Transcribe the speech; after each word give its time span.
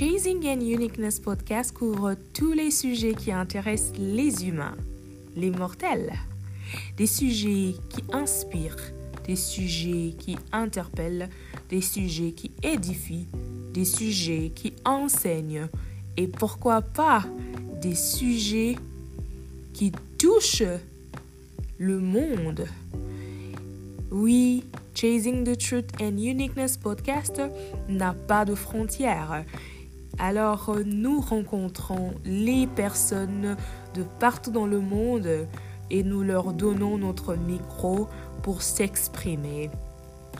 Chasing 0.00 0.42
and 0.46 0.62
Uniqueness 0.62 1.20
Podcast 1.20 1.72
couvre 1.72 2.14
tous 2.32 2.54
les 2.54 2.70
sujets 2.70 3.12
qui 3.12 3.32
intéressent 3.32 3.92
les 3.98 4.46
humains, 4.46 4.74
les 5.36 5.50
mortels. 5.50 6.14
Des 6.96 7.06
sujets 7.06 7.74
qui 7.90 8.02
inspirent, 8.10 8.78
des 9.26 9.36
sujets 9.36 10.14
qui 10.18 10.38
interpellent, 10.52 11.28
des 11.68 11.82
sujets 11.82 12.32
qui 12.32 12.50
édifient, 12.62 13.26
des 13.74 13.84
sujets 13.84 14.52
qui 14.54 14.72
enseignent 14.86 15.68
et 16.16 16.28
pourquoi 16.28 16.80
pas 16.80 17.22
des 17.82 17.94
sujets 17.94 18.76
qui 19.74 19.92
touchent 20.16 20.62
le 21.76 21.98
monde. 21.98 22.66
Oui, 24.10 24.64
Chasing 24.94 25.44
the 25.44 25.58
Truth 25.58 25.92
and 26.00 26.16
Uniqueness 26.16 26.78
podcast 26.78 27.42
n'a 27.90 28.14
pas 28.14 28.46
de 28.46 28.54
frontières. 28.54 29.44
Alors 30.22 30.76
nous 30.84 31.20
rencontrons 31.20 32.12
les 32.26 32.66
personnes 32.66 33.56
de 33.94 34.02
partout 34.18 34.50
dans 34.50 34.66
le 34.66 34.78
monde 34.78 35.46
et 35.90 36.02
nous 36.02 36.22
leur 36.22 36.52
donnons 36.52 36.98
notre 36.98 37.36
micro 37.36 38.06
pour 38.42 38.60
s'exprimer. 38.60 39.70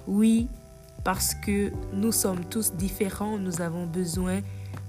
Oui, 0.07 0.49
parce 1.03 1.35
que 1.35 1.73
nous 1.95 2.13
sommes 2.13 2.45
tous 2.45 2.75
différents, 2.75 3.39
nous 3.39 3.63
avons 3.63 3.87
besoin 3.87 4.41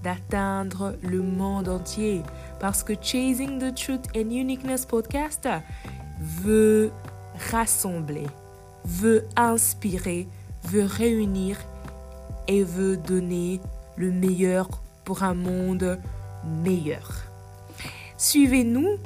d'atteindre 0.03 0.95
le 1.03 1.21
monde 1.21 1.69
entier. 1.69 2.21
Parce 2.59 2.83
que 2.83 2.93
Chasing 3.01 3.59
the 3.59 3.73
Truth 3.73 4.05
and 4.13 4.29
Uniqueness 4.29 4.85
podcast 4.85 5.47
veut 6.19 6.91
rassembler, 7.49 8.27
veut 8.83 9.25
inspirer, 9.37 10.27
veut 10.65 10.85
réunir 10.85 11.57
et 12.49 12.65
veut 12.65 12.97
donner 12.97 13.61
le 13.95 14.11
meilleur 14.11 14.80
pour 15.05 15.23
un 15.23 15.33
monde 15.33 15.99
meilleur. 16.63 17.23
Suivez-nous 18.17 18.97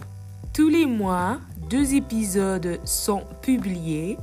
tous 0.53 0.69
les 0.69 0.85
mois, 0.85 1.39
deux 1.69 1.95
épisodes 1.95 2.79
sont 2.85 3.23
publiés. 3.41 4.17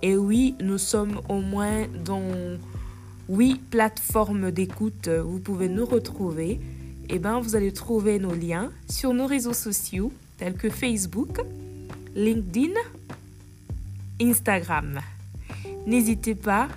Et 0.00 0.16
oui, 0.16 0.54
nous 0.60 0.78
sommes 0.78 1.20
au 1.28 1.40
moins 1.40 1.86
dans 2.04 2.22
huit 3.28 3.60
plateformes 3.70 4.52
d'écoute. 4.52 5.08
Vous 5.08 5.40
pouvez 5.40 5.68
nous 5.68 5.84
retrouver. 5.84 6.60
Et 7.08 7.14
eh 7.14 7.18
bien, 7.18 7.40
vous 7.40 7.56
allez 7.56 7.72
trouver 7.72 8.20
nos 8.20 8.34
liens 8.34 8.70
sur 8.88 9.12
nos 9.12 9.26
réseaux 9.26 9.52
sociaux 9.52 10.12
tels 10.38 10.54
que 10.54 10.70
Facebook, 10.70 11.40
LinkedIn, 12.14 12.74
Instagram. 14.20 15.00
N'hésitez 15.86 16.34
pas, 16.34 16.68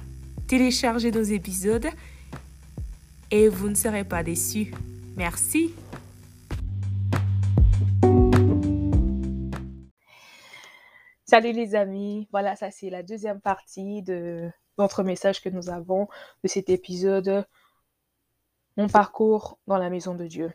téléchargez 0.48 1.12
nos 1.12 1.24
épisodes 1.24 1.88
et 3.32 3.48
vous 3.48 3.70
ne 3.70 3.76
serez 3.76 4.04
pas 4.04 4.24
déçus. 4.24 4.74
Merci. 5.16 5.74
Salut 11.26 11.52
les 11.52 11.76
amis, 11.76 12.28
voilà, 12.32 12.56
ça 12.56 12.72
c'est 12.72 12.90
la 12.90 13.04
deuxième 13.04 13.40
partie 13.40 14.02
de 14.02 14.50
notre 14.80 15.04
message 15.04 15.42
que 15.42 15.50
nous 15.50 15.70
avons 15.70 16.08
de 16.44 16.48
cet 16.48 16.70
épisode, 16.70 17.46
mon 18.78 18.88
parcours 18.88 19.60
dans 19.68 19.78
la 19.78 19.92
maison 19.92 20.16
de 20.16 20.26
Dieu. 20.26 20.52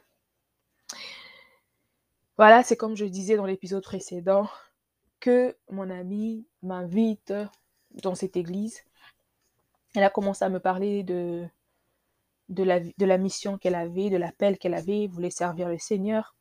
Voilà, 2.36 2.64
c'est 2.64 2.77
comme 2.77 2.97
je 2.97 3.05
disais 3.05 3.36
dans 3.36 3.47
l'épisode 3.47 3.84
précédent, 3.84 4.48
que 5.20 5.56
mon 5.70 5.88
ami 5.91 6.48
m'invite 6.62 7.33
dans 8.03 8.16
cette 8.16 8.36
église. 8.36 8.83
Elle 9.94 10.03
a 10.03 10.11
commencé 10.11 10.44
à 10.44 10.48
me 10.48 10.59
parler 10.59 11.05
de, 11.05 11.47
de, 12.48 12.62
la, 12.62 12.81
de 12.81 13.06
la 13.06 13.19
mission 13.19 13.59
qu'elle 13.59 13.75
avait, 13.75 14.11
de 14.11 14.17
l'appel 14.17 14.59
qu'elle 14.59 14.75
avait, 14.75 15.06
voulait 15.06 15.31
servir 15.31 15.69
le 15.69 15.78
Seigneur. 15.78 16.34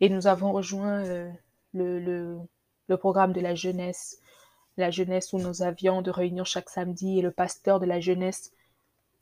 Et 0.00 0.08
nous 0.08 0.26
avons 0.26 0.52
rejoint 0.52 1.04
euh, 1.04 1.30
le, 1.72 1.98
le, 2.88 2.96
programme 2.96 3.32
de 3.32 3.40
la 3.40 3.54
jeunesse, 3.54 4.20
la 4.76 4.90
jeunesse 4.90 5.32
où 5.32 5.38
nous 5.38 5.62
avions 5.62 6.02
de 6.02 6.10
réunions 6.10 6.44
chaque 6.44 6.68
samedi 6.68 7.18
et 7.18 7.22
le 7.22 7.30
pasteur 7.30 7.80
de 7.80 7.86
la 7.86 8.00
jeunesse 8.00 8.52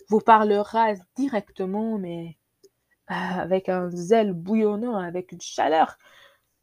vous 0.09 0.21
parlera 0.21 0.95
directement, 1.17 1.99
mais 1.99 2.37
euh, 3.11 3.15
avec 3.15 3.69
un 3.69 3.91
zèle 3.91 4.33
bouillonnant, 4.33 4.97
avec 4.97 5.33
une 5.33 5.41
chaleur, 5.41 5.99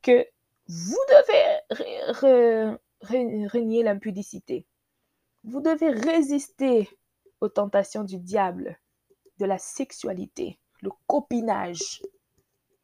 que 0.02 0.26
vous 0.68 1.00
devez 1.10 2.78
régner 3.02 3.84
l'impudicité. 3.84 4.66
Vous 5.44 5.62
devez 5.62 5.90
résister 5.90 6.90
aux 7.42 7.50
tentations 7.50 8.04
du 8.04 8.18
diable, 8.18 8.80
de 9.38 9.46
la 9.46 9.58
sexualité, 9.58 10.60
le 10.82 10.92
copinage, 11.08 12.02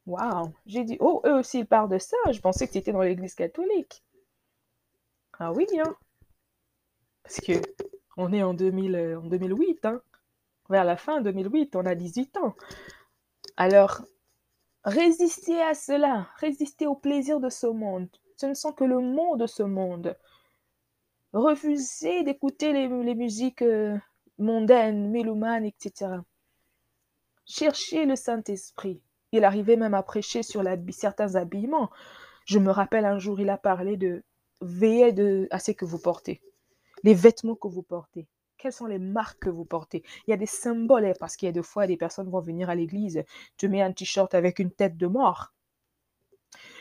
Waouh! 0.06 0.52
J'ai 0.66 0.84
dit, 0.84 0.96
oh, 1.00 1.20
eux 1.26 1.34
aussi, 1.34 1.60
ils 1.60 1.66
parlent 1.66 1.88
de 1.88 1.98
ça. 1.98 2.16
Je 2.30 2.40
pensais 2.40 2.66
que 2.66 2.72
c'était 2.72 2.92
dans 2.92 3.02
l'église 3.02 3.34
catholique. 3.34 4.04
Ah 5.38 5.52
oui, 5.52 5.66
hein? 5.78 5.96
Parce 7.24 7.40
que 7.40 7.54
on 8.16 8.32
est 8.32 8.42
en, 8.42 8.54
2000, 8.54 8.94
euh, 8.94 9.20
en 9.20 9.26
2008, 9.26 9.84
hein? 9.84 10.00
Vers 10.70 10.84
la 10.84 10.96
fin 10.96 11.20
2008, 11.20 11.76
on 11.76 11.84
a 11.86 11.94
18 11.94 12.36
ans. 12.38 12.54
Alors, 13.56 14.02
résistez 14.84 15.60
à 15.60 15.74
cela. 15.74 16.28
Résistez 16.36 16.86
au 16.86 16.94
plaisir 16.94 17.40
de 17.40 17.48
ce 17.48 17.66
monde. 17.66 18.08
Ce 18.36 18.46
ne 18.46 18.54
sont 18.54 18.72
que 18.72 18.84
le 18.84 19.00
monde 19.00 19.40
de 19.40 19.46
ce 19.46 19.62
monde. 19.64 20.16
Refusez 21.32 22.22
d'écouter 22.22 22.72
les, 22.72 23.14
musiques 23.14 23.62
euh, 23.62 23.96
mondaines, 24.38 25.10
mélomanes, 25.10 25.64
etc. 25.64 26.16
Cherchez 27.46 28.06
le 28.06 28.16
Saint-Esprit. 28.16 29.00
Il 29.32 29.44
arrivait 29.44 29.76
même 29.76 29.94
à 29.94 30.02
prêcher 30.02 30.42
sur 30.42 30.62
certains 30.90 31.34
habillements. 31.34 31.90
Je 32.44 32.58
me 32.58 32.70
rappelle 32.70 33.04
un 33.04 33.18
jour, 33.18 33.40
il 33.40 33.50
a 33.50 33.58
parlé 33.58 33.96
de 33.96 34.22
veiller 34.60 35.12
de, 35.12 35.48
à 35.50 35.58
ce 35.58 35.72
que 35.72 35.84
vous 35.84 35.98
portez, 35.98 36.40
les 37.02 37.14
vêtements 37.14 37.56
que 37.56 37.68
vous 37.68 37.82
portez. 37.82 38.26
Quelles 38.56 38.72
sont 38.72 38.86
les 38.86 38.98
marques 38.98 39.40
que 39.40 39.50
vous 39.50 39.64
portez? 39.64 40.02
Il 40.26 40.30
y 40.30 40.32
a 40.32 40.38
des 40.38 40.46
symboles, 40.46 41.04
hein, 41.04 41.12
parce 41.20 41.36
qu'il 41.36 41.46
y 41.46 41.50
a 41.50 41.52
des 41.52 41.62
fois 41.62 41.86
des 41.86 41.96
personnes 41.96 42.30
vont 42.30 42.40
venir 42.40 42.70
à 42.70 42.74
l'église, 42.74 43.22
tu 43.56 43.68
mets 43.68 43.82
un 43.82 43.92
t-shirt 43.92 44.34
avec 44.34 44.58
une 44.58 44.70
tête 44.70 44.96
de 44.96 45.06
mort. 45.06 45.52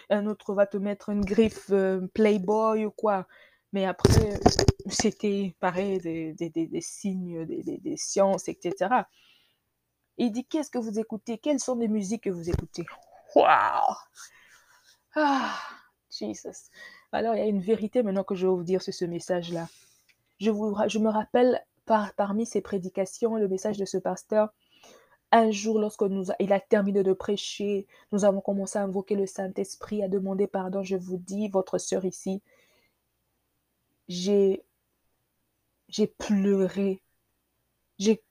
Un 0.10 0.28
autre 0.28 0.54
va 0.54 0.68
te 0.68 0.78
mettre 0.78 1.10
une 1.10 1.26
griffe 1.26 1.72
euh, 1.72 2.08
Playboy 2.14 2.86
ou 2.86 2.92
quoi. 2.92 3.28
Mais 3.76 3.84
après, 3.84 4.40
c'était 4.88 5.54
pareil, 5.60 6.00
des, 6.00 6.34
des 6.34 6.80
signes, 6.82 7.44
des, 7.46 7.98
sciences, 7.98 8.48
etc. 8.48 9.04
Il 10.18 10.32
dit 10.32 10.46
Qu'est-ce 10.46 10.70
que 10.72 10.78
vous 10.78 10.98
écoutez? 10.98 11.40
Quelles 11.40 11.60
sont 11.60 11.76
les 11.76 11.90
musiques 11.90 12.24
que 12.24 12.30
vous 12.30 12.50
écoutez? 12.50 12.86
Waouh 13.36 13.96
Ah, 15.16 15.60
Jesus. 16.10 16.70
Alors, 17.12 17.36
il 17.36 17.40
y 17.40 17.42
a 17.42 17.48
une 17.48 17.60
vérité 17.60 18.02
maintenant 18.02 18.24
que 18.24 18.34
je 18.34 18.48
vais 18.48 18.54
vous 18.54 18.64
dire 18.64 18.82
sur 18.82 18.94
ce 18.94 19.04
message-là. 19.04 19.68
Je, 20.40 20.52
je 20.88 21.00
me 21.00 21.10
rappelle 21.10 21.62
par, 21.86 22.14
parmi 22.14 22.46
ces 22.46 22.62
prédications, 22.62 23.36
le 23.36 23.50
message 23.50 23.78
de 23.78 23.84
ce 23.84 23.98
pasteur. 23.98 24.54
Un 25.34 25.52
jour, 25.52 25.80
lorsque 25.80 26.04
nous, 26.04 26.28
il 26.40 26.54
a 26.54 26.62
terminé 26.62 27.04
de 27.04 27.12
prêcher, 27.12 27.88
nous 28.14 28.24
avons 28.24 28.40
commencé 28.40 28.80
à 28.80 28.84
invoquer 28.84 29.16
le 29.16 29.26
Saint-Esprit, 29.26 30.02
à 30.02 30.08
demander 30.08 30.48
pardon. 30.48 30.82
Je 30.82 30.96
vous 30.96 31.18
dis, 31.18 31.50
votre 31.50 31.78
sœur 31.78 32.06
ici, 32.06 32.42
j'ai, 34.08 34.64
j'ai 35.90 36.08
pleuré. 36.08 37.02
J'ai 37.98 38.22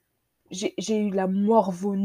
eu 0.89 1.11
la 1.11 1.27
morve 1.27 1.97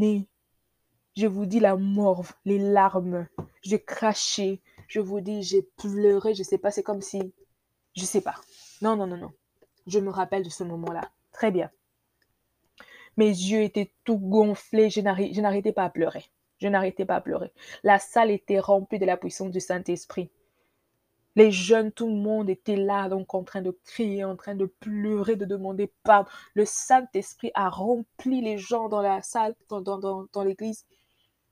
Je 1.16 1.26
vous 1.26 1.46
dis 1.46 1.60
la 1.60 1.76
morve, 1.76 2.32
les 2.44 2.58
larmes. 2.58 3.28
J'ai 3.62 3.82
craché. 3.82 4.62
Je 4.88 5.00
vous 5.00 5.20
dis, 5.20 5.42
j'ai 5.42 5.62
pleuré. 5.62 6.34
Je 6.34 6.42
sais 6.42 6.58
pas, 6.58 6.70
c'est 6.70 6.82
comme 6.82 7.02
si. 7.02 7.32
Je 7.94 8.04
sais 8.04 8.20
pas. 8.20 8.36
Non, 8.82 8.96
non, 8.96 9.06
non, 9.06 9.16
non. 9.16 9.32
Je 9.86 9.98
me 9.98 10.10
rappelle 10.10 10.42
de 10.42 10.50
ce 10.50 10.64
moment-là. 10.64 11.10
Très 11.32 11.50
bien. 11.50 11.70
Mes 13.16 13.28
yeux 13.28 13.62
étaient 13.62 13.92
tout 14.04 14.18
gonflés. 14.18 14.90
Je 14.90 15.00
n'arrêtais 15.00 15.72
pas 15.72 15.84
à 15.84 15.90
pleurer. 15.90 16.24
Je 16.58 16.68
n'arrêtais 16.68 17.04
pas 17.04 17.16
à 17.16 17.20
pleurer. 17.20 17.52
La 17.82 17.98
salle 17.98 18.30
était 18.30 18.60
remplie 18.60 18.98
de 18.98 19.06
la 19.06 19.16
puissance 19.16 19.50
du 19.50 19.60
Saint-Esprit. 19.60 20.30
Les 21.36 21.52
jeunes, 21.52 21.92
tout 21.92 22.08
le 22.08 22.14
monde 22.14 22.50
était 22.50 22.76
là, 22.76 23.08
donc 23.08 23.34
en 23.34 23.44
train 23.44 23.62
de 23.62 23.78
crier, 23.84 24.24
en 24.24 24.36
train 24.36 24.56
de 24.56 24.66
pleurer, 24.66 25.36
de 25.36 25.44
demander 25.44 25.92
pardon. 26.02 26.28
Le 26.54 26.64
Saint-Esprit 26.64 27.52
a 27.54 27.68
rempli 27.68 28.40
les 28.40 28.58
gens 28.58 28.88
dans 28.88 29.00
la 29.00 29.22
salle, 29.22 29.54
dans, 29.68 30.42
l'église. 30.44 30.86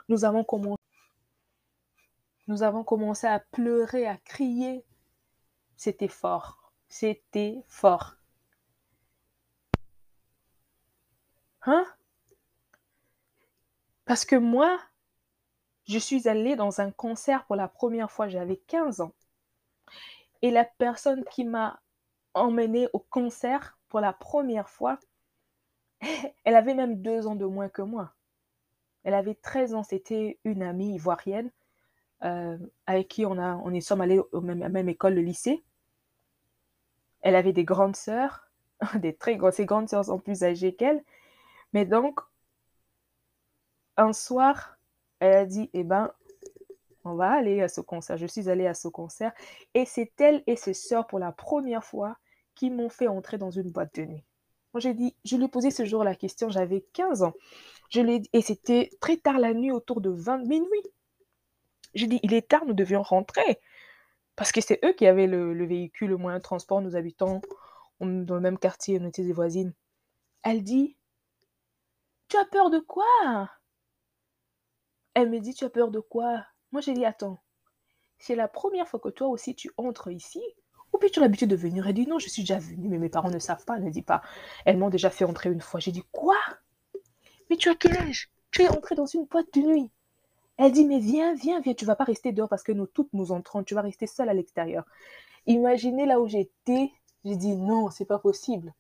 Nous 0.08 0.25
avons 0.25 0.42
commencé. 0.42 0.82
Nous 2.48 2.62
avons 2.62 2.82
commencé 2.82 3.26
à 3.26 3.38
pleurer, 3.38 4.06
à 4.06 4.16
crier. 4.16 4.84
C'était 5.76 6.08
fort. 6.08 6.72
C'était 6.88 7.62
fort. 7.69 8.16
Hein? 11.62 11.86
Parce 14.06 14.24
que 14.24 14.36
moi, 14.36 14.81
je 15.86 15.98
suis 15.98 16.28
allée 16.28 16.56
dans 16.56 16.81
un 16.81 16.90
concert 16.90 17.44
pour 17.44 17.56
la 17.56 17.69
première 17.69 18.10
fois, 18.10 18.28
j'avais 18.28 18.56
15 18.56 19.02
ans. 19.02 19.12
Et 20.43 20.50
la 20.50 20.64
personne 20.64 21.25
qui 21.25 21.44
m'a 21.44 21.81
emmenée 22.35 22.88
au 22.93 23.00
concert 23.00 23.79
pour 23.88 24.00
la 24.00 24.12
première 24.12 24.69
fois, 24.69 24.99
Elle 26.44 26.56
avait 26.56 26.75
même 26.75 27.02
deux 27.02 27.26
ans 27.26 27.37
de 27.37 27.44
moins 27.44 27.69
que 27.69 27.82
moi. 27.82 28.12
Elle 29.05 29.14
avait 29.14 29.35
13 29.35 29.75
ans. 29.75 29.82
C'était 29.82 30.38
une 30.44 30.62
amie 30.62 30.94
ivoirienne 30.94 31.50
euh, 32.25 32.58
avec 32.87 33.08
qui 33.08 33.26
on, 33.26 33.38
a, 33.38 33.56
on 33.56 33.73
est 33.73 33.81
sommes 33.81 34.00
allés 34.00 34.20
au 34.32 34.40
même, 34.40 34.62
à 34.62 34.67
la 34.67 34.69
même 34.70 34.88
école, 34.88 35.14
le 35.14 35.23
lycée. 35.23 35.64
Elle 37.20 37.37
avait 37.37 37.52
des 37.52 37.64
grandes 37.64 37.96
sœurs, 37.96 38.50
des 38.94 39.14
très 39.14 39.37
grandes, 39.37 39.52
ses 39.52 39.67
grandes 39.67 39.88
sœurs 39.88 40.05
sont 40.05 40.19
plus 40.19 40.44
âgées 40.44 40.75
qu'elle. 40.75 41.02
Mais 41.73 41.84
donc, 41.84 42.20
un 43.96 44.12
soir, 44.12 44.79
elle 45.20 45.34
a 45.34 45.46
dit, 45.46 45.70
eh 45.73 45.84
ben, 45.84 46.12
on 47.04 47.14
va 47.14 47.30
aller 47.30 47.62
à 47.62 47.68
ce 47.68 47.80
concert. 47.80 48.16
Je 48.16 48.26
suis 48.26 48.48
allée 48.48 48.66
à 48.66 48.74
ce 48.74 48.88
concert. 48.88 49.32
Et 49.74 49.84
c'est 49.84 50.12
elle 50.20 50.42
et 50.46 50.56
ses 50.56 50.74
sœurs, 50.74 51.06
pour 51.06 51.18
la 51.18 51.32
première 51.32 51.84
fois, 51.84 52.16
qui 52.54 52.70
m'ont 52.70 52.88
fait 52.88 53.08
entrer 53.08 53.38
dans 53.38 53.50
une 53.50 53.70
boîte 53.70 53.94
de 53.94 54.02
nuit. 54.02 54.24
Moi, 54.74 54.80
j'ai 54.80 54.94
dit, 54.94 55.16
je 55.24 55.36
lui 55.36 55.44
ai 55.44 55.48
posé 55.48 55.70
ce 55.70 55.84
jour 55.84 56.04
la 56.04 56.14
question, 56.14 56.50
j'avais 56.50 56.84
15 56.92 57.22
ans. 57.22 57.32
Je 57.90 58.00
lui 58.00 58.22
et 58.32 58.42
c'était 58.42 58.90
très 59.00 59.16
tard 59.16 59.38
la 59.38 59.54
nuit, 59.54 59.70
autour 59.70 60.00
de 60.00 60.10
20 60.10 60.46
minuit. 60.46 60.82
J'ai 61.94 62.06
dit, 62.06 62.20
il 62.22 62.34
est 62.34 62.48
tard, 62.48 62.66
nous 62.66 62.74
devions 62.74 63.02
rentrer. 63.02 63.60
Parce 64.36 64.52
que 64.52 64.60
c'est 64.60 64.78
eux 64.84 64.92
qui 64.92 65.06
avaient 65.06 65.26
le, 65.26 65.66
véhicule, 65.66 66.10
le 66.10 66.16
moyen 66.16 66.38
de 66.38 66.42
transport. 66.42 66.80
Nous 66.80 66.96
habitons 66.96 67.40
dans 68.00 68.34
le 68.34 68.40
même 68.40 68.58
quartier, 68.58 68.98
on 69.00 69.06
était 69.06 69.24
des 69.24 69.32
voisines. 69.32 69.74
Elle 70.42 70.62
dit, 70.62 70.96
tu 72.28 72.36
as 72.36 72.44
peur 72.44 72.70
de 72.70 72.78
quoi? 72.78 73.50
Elle 75.14 75.30
me 75.30 75.40
dit, 75.40 75.54
tu 75.54 75.64
as 75.64 75.70
peur 75.70 75.90
de 75.90 76.00
quoi? 76.00 76.44
Moi, 76.73 76.81
j'ai 76.81 76.93
dit, 76.93 77.05
attends, 77.05 77.41
c'est 78.19 78.35
la 78.35 78.49
première 78.49 78.88
fois 78.88 79.00
que 79.00 79.09
toi 79.09 79.29
aussi 79.29 79.55
tu 79.55 79.70
entres 79.76 80.11
ici? 80.11 80.43
Ou 80.93 80.99
puis 80.99 81.11
tu 81.11 81.19
as 81.19 81.23
l'habitude 81.23 81.50
de 81.50 81.56
venir? 81.56 81.87
Elle 81.87 81.94
dit, 81.94 82.06
non, 82.06 82.19
je 82.19 82.29
suis 82.29 82.43
déjà 82.43 82.59
venue, 82.59 82.88
mais 82.88 82.99
mes 82.99 83.09
parents 83.09 83.31
ne 83.31 83.38
savent 83.38 83.65
pas. 83.65 83.79
Ne 83.79 83.91
dit 83.91 84.03
pas, 84.03 84.23
elles 84.65 84.79
m'ont 84.79 84.91
déjà 84.91 85.11
fait 85.11 85.25
entrer 85.25 85.50
une 85.50 85.61
fois. 85.61 85.81
J'ai 85.81 85.93
dit, 85.93 86.05
quoi? 86.12 86.38
Mais 87.50 87.56
tu 87.56 87.69
as 87.69 87.75
quel 87.75 87.97
âge? 87.97 88.31
Tu 88.50 88.62
es 88.62 88.69
entrée 88.69 88.94
dans 88.94 89.06
une 89.06 89.26
boîte 89.26 89.53
de 89.55 89.61
nuit. 89.61 89.91
Elle 90.56 90.73
dit, 90.73 90.85
mais 90.85 90.99
viens, 90.99 91.35
viens, 91.35 91.61
viens, 91.61 91.75
tu 91.75 91.85
vas 91.85 91.94
pas 91.94 92.05
rester 92.05 92.32
dehors 92.32 92.49
parce 92.49 92.65
que 92.65 92.73
nous 92.73 92.87
toutes 92.87 93.12
nous 93.12 93.31
entrons, 93.31 93.62
tu 93.62 93.75
vas 93.75 93.82
rester 93.82 94.06
seule 94.06 94.29
à 94.29 94.35
l'extérieur. 94.35 94.85
Imaginez 95.47 96.05
là 96.05 96.20
où 96.20 96.26
j'étais, 96.26 96.91
j'ai 97.25 97.37
dit, 97.37 97.56
non, 97.56 97.91
c'est 97.91 98.05
pas 98.05 98.19
possible. 98.19 98.75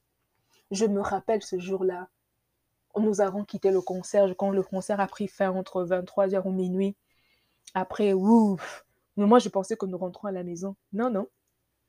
Je 0.70 0.86
me 0.86 1.00
rappelle 1.00 1.42
ce 1.42 1.58
jour-là, 1.58 2.08
nous 2.96 3.20
avons 3.20 3.44
quitté 3.44 3.70
le 3.70 3.80
concert, 3.80 4.34
quand 4.36 4.50
le 4.50 4.62
concert 4.62 5.00
a 5.00 5.06
pris 5.06 5.28
fin 5.28 5.50
entre 5.50 5.84
23h 5.84 6.42
ou 6.46 6.50
minuit. 6.50 6.96
Après, 7.74 8.12
ouf, 8.12 8.84
moi 9.16 9.38
je 9.38 9.48
pensais 9.48 9.76
que 9.76 9.86
nous 9.86 9.98
rentrons 9.98 10.28
à 10.28 10.32
la 10.32 10.44
maison. 10.44 10.76
Non, 10.92 11.10
non, 11.10 11.28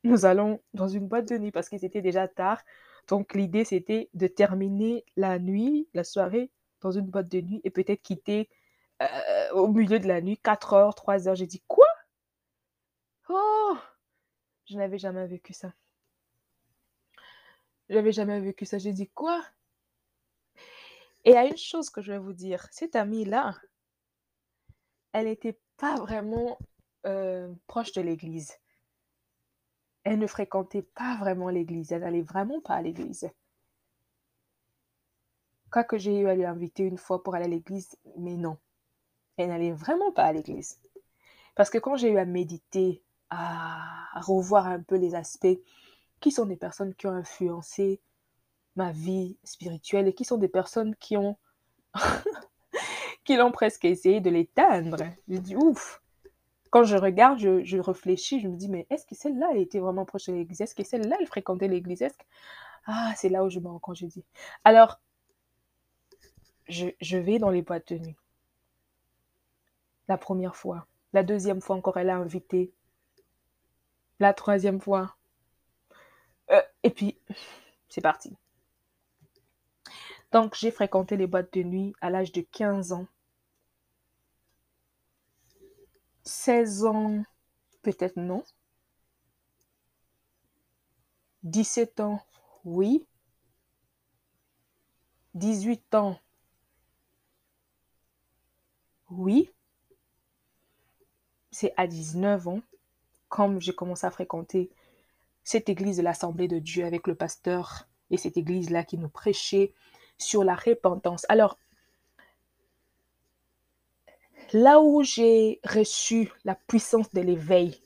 nous 0.03 0.25
allons 0.25 0.61
dans 0.73 0.87
une 0.87 1.07
boîte 1.07 1.27
de 1.29 1.37
nuit 1.37 1.51
parce 1.51 1.69
que 1.69 1.77
c'était 1.77 2.01
déjà 2.01 2.27
tard. 2.27 2.61
Donc 3.07 3.33
l'idée 3.33 3.65
c'était 3.65 4.09
de 4.13 4.27
terminer 4.27 5.05
la 5.15 5.39
nuit, 5.39 5.87
la 5.93 6.03
soirée 6.03 6.51
dans 6.81 6.91
une 6.91 7.07
boîte 7.07 7.29
de 7.29 7.41
nuit 7.41 7.61
et 7.63 7.69
peut-être 7.69 8.01
quitter 8.01 8.49
euh, 9.01 9.51
au 9.53 9.67
milieu 9.67 9.99
de 9.99 10.07
la 10.07 10.21
nuit, 10.21 10.37
4 10.37 10.73
heures, 10.73 10.95
3 10.95 11.27
heures. 11.27 11.35
J'ai 11.35 11.47
dit 11.47 11.63
quoi? 11.67 11.85
Oh 13.29 13.77
Je 14.65 14.77
n'avais 14.77 14.97
jamais 14.97 15.25
vécu 15.27 15.53
ça. 15.53 15.73
Je 17.89 17.95
n'avais 17.95 18.11
jamais 18.11 18.39
vécu 18.39 18.65
ça. 18.65 18.77
J'ai 18.77 18.93
dit 18.93 19.09
quoi? 19.09 19.43
Et 21.25 21.35
a 21.35 21.45
une 21.45 21.57
chose 21.57 21.89
que 21.89 22.01
je 22.01 22.11
vais 22.11 22.19
vous 22.19 22.33
dire. 22.33 22.67
Cette 22.71 22.95
amie-là, 22.95 23.55
elle 25.13 25.25
n'était 25.25 25.59
pas 25.79 25.95
vraiment 25.95 26.57
euh, 27.05 27.53
proche 27.67 27.93
de 27.93 28.01
l'église. 28.01 28.53
Elle 30.03 30.19
ne 30.19 30.27
fréquentait 30.27 30.81
pas 30.81 31.17
vraiment 31.17 31.49
l'église. 31.49 31.91
Elle 31.91 32.01
n'allait 32.01 32.21
vraiment 32.21 32.61
pas 32.61 32.75
à 32.75 32.81
l'église. 32.81 33.29
que 35.71 35.97
j'ai 35.97 36.19
eu 36.19 36.27
à 36.27 36.35
lui 36.35 36.45
inviter 36.45 36.83
une 36.83 36.97
fois 36.97 37.23
pour 37.23 37.35
aller 37.35 37.45
à 37.45 37.49
l'église, 37.49 37.97
mais 38.17 38.35
non 38.35 38.57
elle 39.41 39.49
n'allait 39.49 39.71
vraiment 39.71 40.11
pas 40.11 40.25
à 40.25 40.33
l'église. 40.33 40.79
Parce 41.55 41.69
que 41.69 41.77
quand 41.77 41.95
j'ai 41.95 42.09
eu 42.09 42.17
à 42.17 42.25
méditer, 42.25 43.01
à 43.29 44.19
revoir 44.21 44.67
un 44.67 44.81
peu 44.81 44.95
les 44.95 45.15
aspects, 45.15 45.59
qui 46.19 46.31
sont 46.31 46.45
des 46.45 46.57
personnes 46.57 46.93
qui 46.93 47.07
ont 47.07 47.13
influencé 47.13 48.01
ma 48.75 48.91
vie 48.91 49.37
spirituelle 49.43 50.07
et 50.07 50.13
qui 50.13 50.25
sont 50.25 50.37
des 50.37 50.49
personnes 50.49 50.95
qui 50.95 51.17
ont 51.17 51.37
qui 53.29 53.37
l'ont 53.37 53.51
presque 53.51 53.85
essayé 53.85 54.21
de 54.21 54.31
l'éteindre. 54.31 54.97
Je 55.27 55.37
dis 55.37 55.55
ouf. 55.55 56.01
Quand 56.71 56.83
je 56.83 56.97
regarde, 56.97 57.37
je, 57.37 57.77
réfléchis, 57.77 58.39
je 58.39 58.47
me 58.47 58.55
dis 58.55 58.67
mais 58.69 58.87
est-ce 58.89 59.05
que 59.05 59.13
celle-là 59.13 59.49
elle 59.51 59.61
était 59.61 59.77
vraiment 59.77 60.03
proche 60.03 60.25
de 60.25 60.33
l'église? 60.33 60.61
Est-ce 60.61 60.73
que 60.73 60.83
celle-là 60.83 61.15
elle 61.19 61.27
fréquentait 61.27 61.67
l'église? 61.67 62.03
Ah, 62.87 63.13
c'est 63.15 63.29
là 63.29 63.43
où 63.43 63.49
je 63.51 63.59
me 63.59 63.67
rends 63.67 63.77
compte, 63.77 63.97
je 63.97 64.07
dis. 64.07 64.25
Alors, 64.63 64.99
je, 66.67 66.87
je 66.99 67.19
vais 67.19 67.37
dans 67.37 67.51
les 67.51 67.61
boîtes 67.61 67.93
de 67.93 67.99
nuit 67.99 68.15
la 70.07 70.17
première 70.17 70.55
fois. 70.55 70.87
La 71.13 71.21
deuxième 71.21 71.61
fois 71.61 71.75
encore, 71.75 71.97
elle 71.97 72.09
a 72.09 72.15
invité. 72.15 72.73
La 74.19 74.33
troisième 74.33 74.81
fois. 74.81 75.17
Euh, 76.49 76.63
et 76.81 76.89
puis, 76.89 77.19
c'est 77.89 78.01
parti. 78.01 78.35
Donc, 80.31 80.55
j'ai 80.55 80.71
fréquenté 80.71 81.15
les 81.15 81.27
boîtes 81.27 81.53
de 81.53 81.61
nuit 81.61 81.93
à 82.01 82.09
l'âge 82.09 82.31
de 82.31 82.41
15 82.41 82.91
ans. 82.93 83.05
16 86.29 86.85
ans, 86.85 87.23
peut-être 87.81 88.17
non. 88.17 88.43
17 91.43 91.99
ans, 91.99 92.21
oui. 92.65 93.05
18 95.33 95.95
ans, 95.95 96.19
oui 99.09 99.51
c'est 101.51 101.73
à 101.77 101.87
19 101.87 102.47
ans, 102.47 102.61
comme 103.27 103.59
j'ai 103.59 103.73
commencé 103.73 104.07
à 104.07 104.11
fréquenter 104.11 104.69
cette 105.43 105.67
église 105.67 105.97
de 105.97 106.03
l'Assemblée 106.03 106.47
de 106.47 106.59
Dieu 106.59 106.85
avec 106.85 107.05
le 107.05 107.15
pasteur 107.15 107.87
et 108.11 108.17
cette 108.17 108.37
église-là 108.37 108.85
qui 108.85 108.97
nous 108.97 109.09
prêchait 109.09 109.73
sur 110.17 110.45
la 110.45 110.55
repentance. 110.55 111.25
Alors, 111.27 111.57
là 114.53 114.79
où 114.81 115.03
j'ai 115.03 115.59
reçu 115.63 116.31
la 116.43 116.55
puissance 116.55 117.11
de 117.11 117.21
l'éveil, 117.21 117.81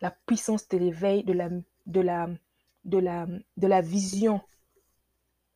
la 0.00 0.10
puissance 0.10 0.68
de 0.68 0.78
l'éveil, 0.78 1.24
de 1.24 1.32
la, 2.00 3.80
vision 3.80 4.40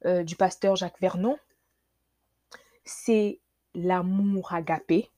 euh, 0.04 0.24
du 0.24 0.36
pasteur 0.36 0.76
Jacques 0.76 1.00
Vernon, 1.00 1.38
c'est 2.84 3.40
l'amour 3.74 4.52
agapé, 4.52 5.08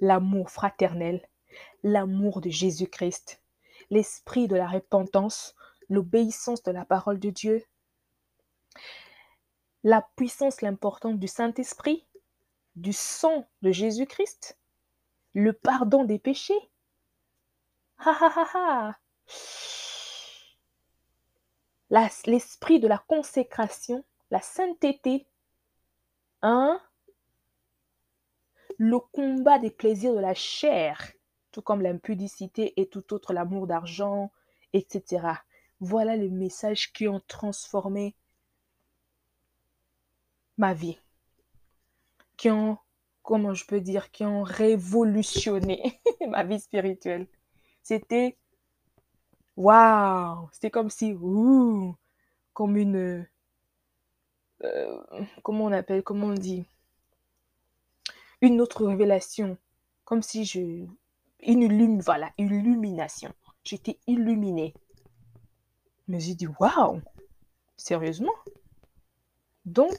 l'amour 0.00 0.50
fraternel, 0.50 1.26
l'amour 1.82 2.40
de 2.40 2.50
Jésus-Christ, 2.50 3.40
l'esprit 3.90 4.46
de 4.46 4.56
la 4.56 4.68
repentance, 4.68 5.54
l'obéissance 5.88 6.62
de 6.62 6.70
la 6.70 6.84
parole 6.84 7.18
de 7.18 7.30
Dieu, 7.30 7.64
la 9.84 10.06
puissance, 10.14 10.62
l'importance 10.62 11.18
du 11.18 11.26
Saint-Esprit, 11.26 12.06
du 12.76 12.92
sang 12.92 13.46
de 13.62 13.70
Jésus-Christ, 13.70 14.58
le 15.34 15.52
pardon 15.52 16.04
des 16.04 16.18
péchés? 16.18 16.70
Ha 17.98 18.16
ha. 18.54 18.98
L'esprit 22.26 22.80
de 22.80 22.88
la 22.88 22.98
consécration, 22.98 24.04
la 24.30 24.40
sainteté, 24.40 25.26
hein? 26.40 26.80
le 28.78 28.98
combat 28.98 29.58
des 29.58 29.70
plaisirs 29.70 30.14
de 30.14 30.20
la 30.20 30.34
chair, 30.34 31.12
tout 31.52 31.62
comme 31.62 31.82
l'impudicité 31.82 32.80
et 32.80 32.88
tout 32.88 33.12
autre, 33.12 33.32
l'amour 33.32 33.66
d'argent, 33.66 34.32
etc. 34.72 35.26
Voilà 35.80 36.16
les 36.16 36.30
messages 36.30 36.92
qui 36.92 37.08
ont 37.08 37.20
transformé 37.28 38.16
ma 40.56 40.74
vie, 40.74 40.98
qui 42.42 42.50
ont, 42.50 42.76
comment 43.22 43.54
je 43.54 43.64
peux 43.64 43.80
dire, 43.80 44.10
qui 44.10 44.24
ont 44.24 44.42
révolutionné 44.42 46.00
ma 46.28 46.42
vie 46.42 46.58
spirituelle. 46.58 47.28
C'était, 47.84 48.36
waouh, 49.56 50.48
c'était 50.50 50.72
comme 50.72 50.90
si, 50.90 51.12
ouh, 51.12 51.94
comme 52.52 52.76
une, 52.76 53.24
euh, 54.64 55.00
comment 55.44 55.66
on 55.66 55.72
appelle, 55.72 56.02
comment 56.02 56.26
on 56.26 56.34
dit, 56.34 56.64
une 58.40 58.60
autre 58.60 58.86
révélation, 58.86 59.56
comme 60.04 60.22
si 60.22 60.44
je... 60.44 60.84
Une 61.46 62.00
voilà, 62.00 62.32
illumination. 62.38 63.32
J'étais 63.62 64.00
illuminée. 64.08 64.74
Mais 66.08 66.18
j'ai 66.18 66.34
dit, 66.34 66.48
waouh, 66.58 67.02
sérieusement? 67.76 68.34
Donc, 69.64 69.94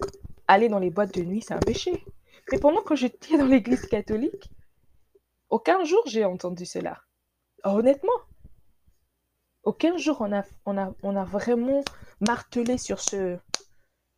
aller 0.50 0.68
dans 0.68 0.80
les 0.80 0.90
boîtes 0.90 1.14
de 1.14 1.22
nuit, 1.24 1.42
c'est 1.42 1.54
un 1.54 1.60
péché. 1.60 2.04
Mais 2.52 2.60
pendant 2.60 2.82
que 2.82 2.96
j'étais 2.96 3.38
dans 3.38 3.46
l'église 3.46 3.86
catholique, 3.86 4.50
aucun 5.50 5.84
jour 5.84 6.04
j'ai 6.08 6.26
entendu 6.26 6.66
cela. 6.66 7.02
Honnêtement, 7.64 8.12
aucun 9.64 9.96
jour 9.98 10.22
on 10.66 10.78
a, 10.78 11.26
vraiment 11.26 11.84
martelé 12.20 12.78
sur 12.78 13.00
ce, 13.00 13.38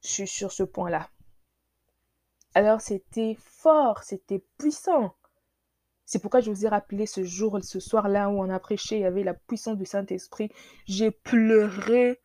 sur 0.01 0.51
ce 0.51 0.63
point-là. 0.63 1.09
Alors 2.55 2.81
c'était 2.81 3.37
fort, 3.39 4.03
c'était 4.03 4.43
puissant. 4.57 5.13
C'est 6.05 6.19
pourquoi 6.19 6.39
je 6.39 6.51
vous 6.51 6.65
ai 6.65 6.69
rappelé 6.69 7.05
ce 7.05 7.23
jour, 7.23 7.59
ce 7.63 7.79
soir-là 7.79 8.29
où 8.29 8.39
on 8.39 8.49
a 8.49 8.59
prêché, 8.59 8.97
il 8.97 9.01
y 9.01 9.05
avait 9.05 9.23
la 9.23 9.33
puissance 9.33 9.77
du 9.77 9.85
Saint-Esprit. 9.85 10.49
J'ai 10.85 11.11
pleuré. 11.11 12.21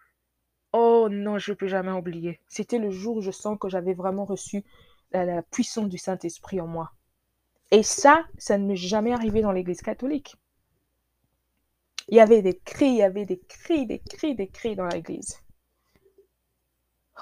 Oh 0.73 1.09
non, 1.11 1.39
je 1.39 1.53
ne 1.53 1.57
peux 1.57 1.67
jamais 1.67 1.91
oublier. 1.91 2.41
C'était 2.47 2.79
le 2.79 2.91
jour 2.91 3.17
où 3.17 3.21
je 3.23 3.31
sens 3.31 3.59
que 3.59 3.69
j'avais 3.69 3.95
vraiment 3.95 4.25
reçu 4.25 4.65
la, 5.13 5.43
puissance 5.43 5.89
du 5.89 5.99
Saint-Esprit 5.99 6.61
en 6.61 6.67
moi. 6.67 6.93
Et 7.71 7.83
ça, 7.83 8.25
ça 8.39 8.59
ne 8.59 8.67
m'est 8.67 8.77
jamais 8.77 9.13
arrivé 9.13 9.43
dans 9.43 9.53
l'Église 9.53 9.83
catholique. 9.83 10.37
Il 12.09 12.17
y 12.17 12.21
avait 12.21 12.43
des 12.43 12.59
cris, 12.59 12.89
il 12.89 12.97
y 12.97 13.03
avait 13.03 13.27
des 13.27 13.39
cris, 13.39 13.87
des 13.87 14.01
cris, 14.01 14.35
des 14.35 14.49
cris 14.49 14.75
dans 14.75 14.87
l'Église. 14.87 15.39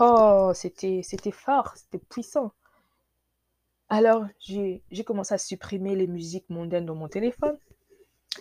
Oh, 0.00 0.52
c'était, 0.54 1.02
fort, 1.32 1.74
c'était 1.76 1.98
puissant. 1.98 2.52
Alors, 3.88 4.26
j'ai, 4.38 4.82
commencé 5.04 5.34
à 5.34 5.38
supprimer 5.38 5.96
les 5.96 6.06
musiques 6.06 6.48
mondaines 6.50 6.86
dans 6.86 6.94
mon 6.94 7.08
téléphone. 7.08 7.58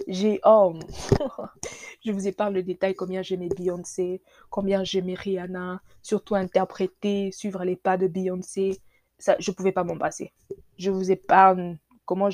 J'ai, 0.07 0.39
oh, 0.45 0.77
je 2.05 2.11
vous 2.11 2.27
ai 2.27 2.31
parlé 2.31 2.57
le 2.57 2.63
détail 2.63 2.93
combien 2.93 3.23
j'aimais 3.23 3.49
Beyoncé, 3.49 4.21
combien 4.49 4.83
j'aimais 4.83 5.15
Rihanna, 5.15 5.81
surtout 6.03 6.35
interpréter, 6.35 7.31
suivre 7.31 7.63
les 7.63 7.75
pas 7.75 7.97
de 7.97 8.07
Beyoncé. 8.07 8.79
Je 9.19 9.51
ne 9.51 9.55
pouvais 9.55 9.71
pas 9.71 9.83
m'en 9.83 9.97
passer. 9.97 10.33
Je 10.77 10.91
vous 10.91 11.11
épargne 11.11 11.77
comment 12.05 12.29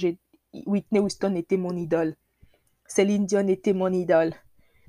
Whitney 0.65 0.99
Houston 0.99 1.35
était 1.35 1.57
mon 1.57 1.75
idole. 1.75 2.15
Céline 2.85 3.25
Dion 3.25 3.47
était 3.47 3.73
mon 3.73 3.91
idole. 3.91 4.33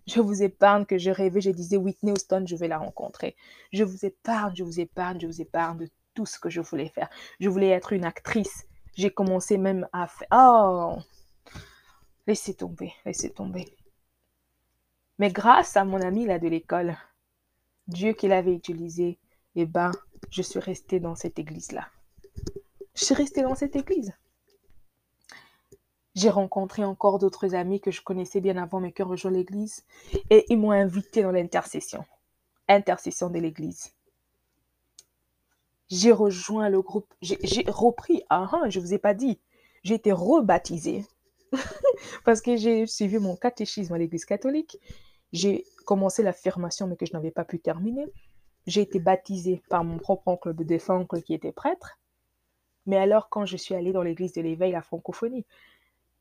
Je 0.06 0.20
vous 0.20 0.42
épargne 0.42 0.84
que 0.84 0.98
je 0.98 1.10
rêvais, 1.10 1.40
je 1.40 1.50
disais 1.50 1.76
Whitney 1.76 2.12
Houston, 2.12 2.44
je 2.46 2.56
vais 2.56 2.68
la 2.68 2.78
rencontrer. 2.78 3.36
Je 3.72 3.84
vous 3.84 4.04
épargne, 4.04 4.54
je 4.54 4.64
vous 4.64 4.80
épargne, 4.80 5.18
je 5.20 5.26
vous 5.26 5.40
épargne 5.40 5.78
de 5.78 5.88
tout 6.12 6.26
ce 6.26 6.38
que 6.38 6.50
je 6.50 6.60
voulais 6.60 6.90
faire. 6.90 7.08
Je 7.40 7.48
voulais 7.48 7.70
être 7.70 7.92
une 7.92 8.04
actrice. 8.04 8.66
J'ai 8.94 9.10
commencé 9.10 9.56
même 9.56 9.88
à 9.92 10.06
faire... 10.06 10.28
Oh 10.32 10.98
Laissez 12.26 12.54
tomber, 12.54 12.92
laissez 13.04 13.30
tomber. 13.30 13.76
Mais 15.18 15.30
grâce 15.30 15.76
à 15.76 15.84
mon 15.84 16.00
ami 16.00 16.26
là 16.26 16.38
de 16.38 16.48
l'école, 16.48 16.96
Dieu 17.86 18.12
qui 18.12 18.28
l'avait 18.28 18.54
utilisé, 18.54 19.18
eh 19.56 19.66
ben, 19.66 19.92
je 20.30 20.42
suis 20.42 20.60
restée 20.60 21.00
dans 21.00 21.14
cette 21.14 21.38
église-là. 21.38 21.88
Je 22.94 23.04
suis 23.04 23.14
restée 23.14 23.42
dans 23.42 23.54
cette 23.54 23.76
église. 23.76 24.12
J'ai 26.14 26.30
rencontré 26.30 26.84
encore 26.84 27.18
d'autres 27.18 27.54
amis 27.54 27.80
que 27.80 27.90
je 27.90 28.02
connaissais 28.02 28.40
bien 28.40 28.56
avant 28.56 28.80
mais 28.80 28.92
qui 28.92 29.02
ont 29.02 29.08
rejoint 29.08 29.32
l'église 29.32 29.84
et 30.30 30.44
ils 30.48 30.58
m'ont 30.58 30.70
invité 30.70 31.22
dans 31.22 31.32
l'intercession. 31.32 32.04
Intercession 32.68 33.30
de 33.30 33.38
l'église. 33.40 33.92
J'ai 35.88 36.12
rejoint 36.12 36.68
le 36.68 36.80
groupe, 36.82 37.12
j'ai 37.20 37.64
repris, 37.68 38.22
ah, 38.30 38.48
ah, 38.52 38.70
je 38.70 38.80
vous 38.80 38.94
ai 38.94 38.98
pas 38.98 39.12
dit, 39.12 39.38
j'ai 39.82 39.94
été 39.94 40.12
rebaptisée 40.12 41.04
parce 42.24 42.40
que 42.40 42.56
j'ai 42.56 42.86
suivi 42.86 43.18
mon 43.18 43.36
catéchisme 43.36 43.92
à 43.92 43.98
l'église 43.98 44.24
catholique. 44.24 44.78
J'ai 45.32 45.64
commencé 45.84 46.22
l'affirmation 46.22 46.86
mais 46.86 46.96
que 46.96 47.06
je 47.06 47.12
n'avais 47.12 47.32
pas 47.32 47.44
pu 47.44 47.58
terminer. 47.58 48.06
J'ai 48.66 48.82
été 48.82 48.98
baptisée 48.98 49.62
par 49.68 49.84
mon 49.84 49.98
propre 49.98 50.28
oncle 50.28 50.54
de 50.54 50.64
défunt 50.64 50.96
oncle 50.96 51.22
qui 51.22 51.34
était 51.34 51.52
prêtre. 51.52 51.98
Mais 52.86 52.96
alors, 52.96 53.28
quand 53.28 53.46
je 53.46 53.56
suis 53.56 53.74
allée 53.74 53.92
dans 53.92 54.02
l'église 54.02 54.32
de 54.32 54.42
l'éveil, 54.42 54.72
la 54.72 54.82
francophonie, 54.82 55.46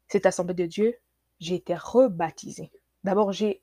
cette 0.08 0.26
assemblée 0.26 0.54
de 0.54 0.66
Dieu, 0.66 0.98
j'ai 1.40 1.56
été 1.56 1.76
rebaptisée. 1.76 2.72
D'abord, 3.04 3.32
j'ai 3.32 3.62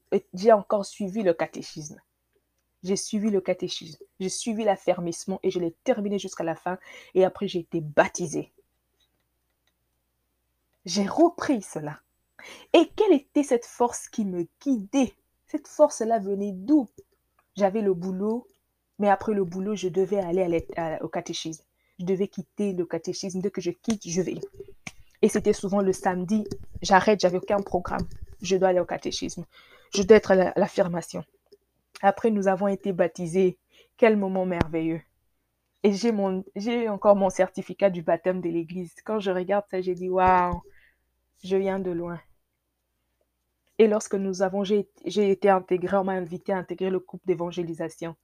encore 0.52 0.84
suivi 0.84 1.22
le 1.22 1.32
catéchisme. 1.34 2.00
J'ai 2.82 2.96
suivi 2.96 3.28
le 3.28 3.42
catéchisme, 3.42 4.02
j'ai 4.20 4.30
suivi 4.30 4.64
l'affermissement 4.64 5.38
et 5.42 5.50
je 5.50 5.60
l'ai 5.60 5.72
terminé 5.84 6.18
jusqu'à 6.18 6.44
la 6.44 6.54
fin. 6.54 6.78
Et 7.14 7.26
après, 7.26 7.46
j'ai 7.46 7.58
été 7.58 7.82
baptisée. 7.82 8.52
J'ai 10.86 11.06
repris 11.06 11.60
cela. 11.60 12.00
Et 12.72 12.88
quelle 12.96 13.12
était 13.12 13.42
cette 13.42 13.66
force 13.66 14.08
qui 14.08 14.24
me 14.24 14.48
guidait? 14.62 15.12
Cette 15.46 15.68
force-là 15.68 16.18
venait 16.20 16.52
d'où? 16.52 16.88
J'avais 17.54 17.82
le 17.82 17.92
boulot, 17.92 18.46
mais 19.00 19.08
après 19.08 19.32
le 19.32 19.44
boulot, 19.44 19.74
je 19.74 19.88
devais 19.88 20.18
aller 20.18 20.66
au 21.00 21.08
catéchisme. 21.08 21.64
Je 21.98 22.04
devais 22.04 22.28
quitter 22.28 22.74
le 22.74 22.84
catéchisme. 22.84 23.40
Dès 23.40 23.50
que 23.50 23.62
je 23.62 23.70
quitte, 23.70 24.06
je 24.06 24.20
vais. 24.20 24.38
Et 25.22 25.28
c'était 25.30 25.54
souvent 25.54 25.80
le 25.80 25.94
samedi. 25.94 26.44
J'arrête, 26.82 27.18
j'avais 27.18 27.38
aucun 27.38 27.62
programme. 27.62 28.06
Je 28.42 28.56
dois 28.56 28.68
aller 28.68 28.80
au 28.80 28.84
catéchisme. 28.84 29.46
Je 29.94 30.02
dois 30.02 30.18
être 30.18 30.32
à 30.32 30.52
l'affirmation. 30.54 31.24
Après, 32.02 32.30
nous 32.30 32.46
avons 32.46 32.68
été 32.68 32.92
baptisés. 32.92 33.56
Quel 33.96 34.18
moment 34.18 34.44
merveilleux. 34.44 35.00
Et 35.82 35.92
j'ai 35.94 36.88
encore 36.90 37.16
mon 37.16 37.30
certificat 37.30 37.88
du 37.88 38.02
baptême 38.02 38.42
de 38.42 38.50
l'église. 38.50 38.94
Quand 39.02 39.18
je 39.18 39.30
regarde 39.30 39.64
ça, 39.70 39.80
j'ai 39.80 39.94
dit, 39.94 40.10
waouh, 40.10 40.60
je 41.42 41.56
viens 41.56 41.78
de 41.78 41.90
loin. 41.90 42.20
Et 43.78 43.88
lorsque 43.88 44.14
nous 44.14 44.42
avons, 44.42 44.62
j'ai, 44.62 44.90
j'ai 45.06 45.30
été 45.30 45.48
intégré, 45.48 45.96
on 45.96 46.04
m'a 46.04 46.12
invité 46.12 46.52
à 46.52 46.58
intégrer 46.58 46.90
le 46.90 46.98
groupe 46.98 47.22
d'évangélisation 47.24 48.14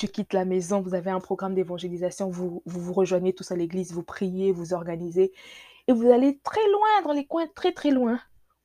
tu 0.00 0.08
quittes 0.08 0.32
la 0.32 0.46
maison, 0.46 0.80
vous 0.80 0.94
avez 0.94 1.10
un 1.10 1.20
programme 1.20 1.54
d'évangélisation, 1.54 2.30
vous, 2.30 2.62
vous, 2.64 2.92
rejoignez 2.94 3.34
tous 3.34 3.52
à 3.52 3.54
l'église, 3.54 3.92
vous 3.92 4.02
priez, 4.02 4.50
vous 4.50 4.72
organisez, 4.72 5.30
et 5.88 5.92
vous 5.92 6.06
allez 6.06 6.38
très 6.38 6.66
loin, 6.70 7.02
dans 7.04 7.12
les 7.12 7.26
coins 7.26 7.46
très 7.54 7.72
très 7.72 7.90
loin, 7.90 8.18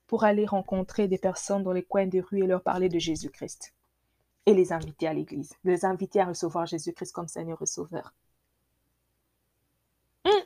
pour 0.08 0.24
aller 0.24 0.46
rencontrer 0.46 1.10
des 1.10 1.18
personnes 1.18 1.62
dans 1.62 1.74
les 1.74 1.84
coins 1.84 2.08
des 2.08 2.22
rues 2.22 2.46
et 2.46 2.48
leur 2.48 2.64
parler 2.64 2.88
de 2.88 3.00
Jésus-Christ. 3.00 3.74
Et 4.46 4.54
les 4.54 4.72
inviter 4.72 5.08
à 5.08 5.14
l'église, 5.14 5.52
les 5.66 5.84
inviter 5.84 6.22
à 6.22 6.28
recevoir 6.28 6.68
Jésus-Christ 6.68 7.12
comme 7.12 7.28
Seigneur 7.28 7.62
et 7.62 7.66
Sauveur. 7.66 8.14
Hmm. 10.24 10.46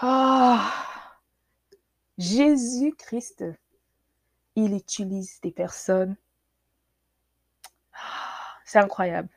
Ah, 0.00 0.72
Jésus-Christ, 2.16 3.44
il 4.56 4.72
utilise 4.72 5.38
des 5.42 5.52
personnes 5.52 6.16
c'est 8.72 8.78
incroyable. 8.78 9.28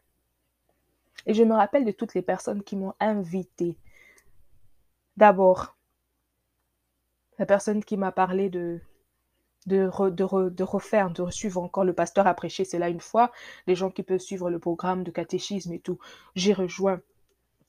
Et 1.25 1.33
je 1.33 1.43
me 1.43 1.53
rappelle 1.53 1.83
de 1.83 1.91
toutes 1.91 2.13
les 2.13 2.21
personnes 2.21 2.63
qui 2.63 2.77
m'ont 2.77 2.93
invité. 3.01 3.77
D'abord, 5.17 5.75
la 7.37 7.45
personne 7.45 7.83
qui 7.83 7.97
m'a 7.97 8.13
parlé 8.13 8.49
de, 8.49 8.79
de, 9.65 9.83
refaire, 10.63 11.09
de 11.09 11.29
suivre 11.31 11.61
encore 11.61 11.83
le 11.83 11.91
pasteur 11.91 12.27
à 12.27 12.33
prêcher, 12.33 12.63
c'est 12.63 12.79
là 12.79 12.87
une 12.87 13.01
fois. 13.01 13.33
Les 13.67 13.75
gens 13.75 13.91
qui 13.91 14.03
peuvent 14.03 14.21
suivre 14.21 14.49
le 14.49 14.57
programme 14.57 15.03
de 15.03 15.11
catéchisme 15.11 15.73
et 15.73 15.79
tout. 15.79 15.99
J'ai 16.35 16.53
rejoint 16.53 17.01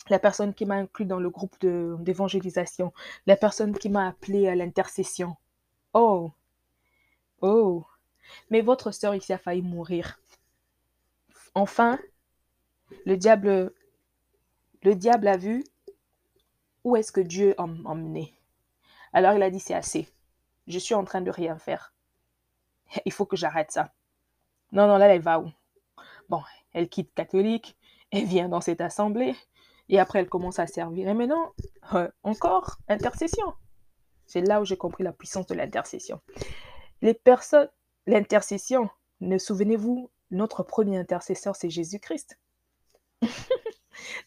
la 0.09 0.21
personne 0.21 0.55
qui 0.55 0.67
m'a 0.67 0.77
inclus 0.77 1.07
dans 1.07 1.19
le 1.19 1.31
groupe 1.31 1.57
d'évangélisation, 1.61 2.93
la 3.27 3.37
personne 3.37 3.77
qui 3.77 3.89
m'a 3.89 4.07
appelé 4.07 4.47
à 4.47 4.55
l'intercession. 4.55 5.35
Oh, 5.95 6.31
oh, 7.41 7.85
mais 8.51 8.61
votre 8.61 8.93
sœur 8.93 9.17
ici 9.17 9.33
a 9.33 9.39
failli 9.39 9.63
mourir. 9.63 10.21
Enfin, 11.57 11.99
le 13.07 13.17
diable, 13.17 13.73
le 14.83 14.95
diable 14.95 15.27
a 15.27 15.39
vu 15.39 15.65
où 16.85 16.97
est-ce 16.97 17.11
que 17.11 17.23
Dieu 17.23 17.55
emmenait. 17.57 18.35
Alors 19.15 19.33
il 19.33 19.43
a 19.43 19.49
dit, 19.49 19.59
c'est 19.59 19.73
assez. 19.73 20.07
Je 20.67 20.79
suis 20.79 20.95
en 20.95 21.05
train 21.05 21.23
de 21.23 21.31
rien 21.31 21.57
faire. 21.57 21.95
Il 23.07 23.13
faut 23.13 23.25
que 23.25 23.39
j'arrête 23.39 23.71
ça. 23.71 23.95
Non, 24.73 24.87
non, 24.87 24.99
là, 24.99 25.09
elle 25.09 25.23
va 25.23 25.41
où? 25.41 25.51
Bon, 26.29 26.43
elle 26.75 26.91
quitte 26.91 27.15
catholique, 27.15 27.79
elle 28.11 28.27
vient 28.27 28.51
dans 28.51 28.61
cette 28.61 28.83
assemblée, 28.83 29.35
et 29.89 29.99
après 29.99 30.19
elle 30.19 30.29
commence 30.29 30.59
à 30.59 30.67
servir. 30.67 31.09
Et 31.09 31.15
maintenant, 31.15 31.55
euh, 31.95 32.11
encore, 32.23 32.77
intercession. 32.87 33.55
C'est 34.27 34.43
là 34.43 34.61
où 34.61 34.67
j'ai 34.67 34.77
compris 34.77 35.05
la 35.05 35.13
puissance 35.15 35.47
de 35.47 35.55
l'intercession. 35.55 36.21
Les 37.01 37.15
personnes, 37.15 37.71
l'intercession, 38.07 38.91
ne 39.21 39.39
souvenez-vous, 39.39 40.11
notre 40.31 40.63
premier 40.63 40.99
intercesseur, 40.99 41.57
c'est 41.57 41.71
Jésus-Christ. 41.71 42.39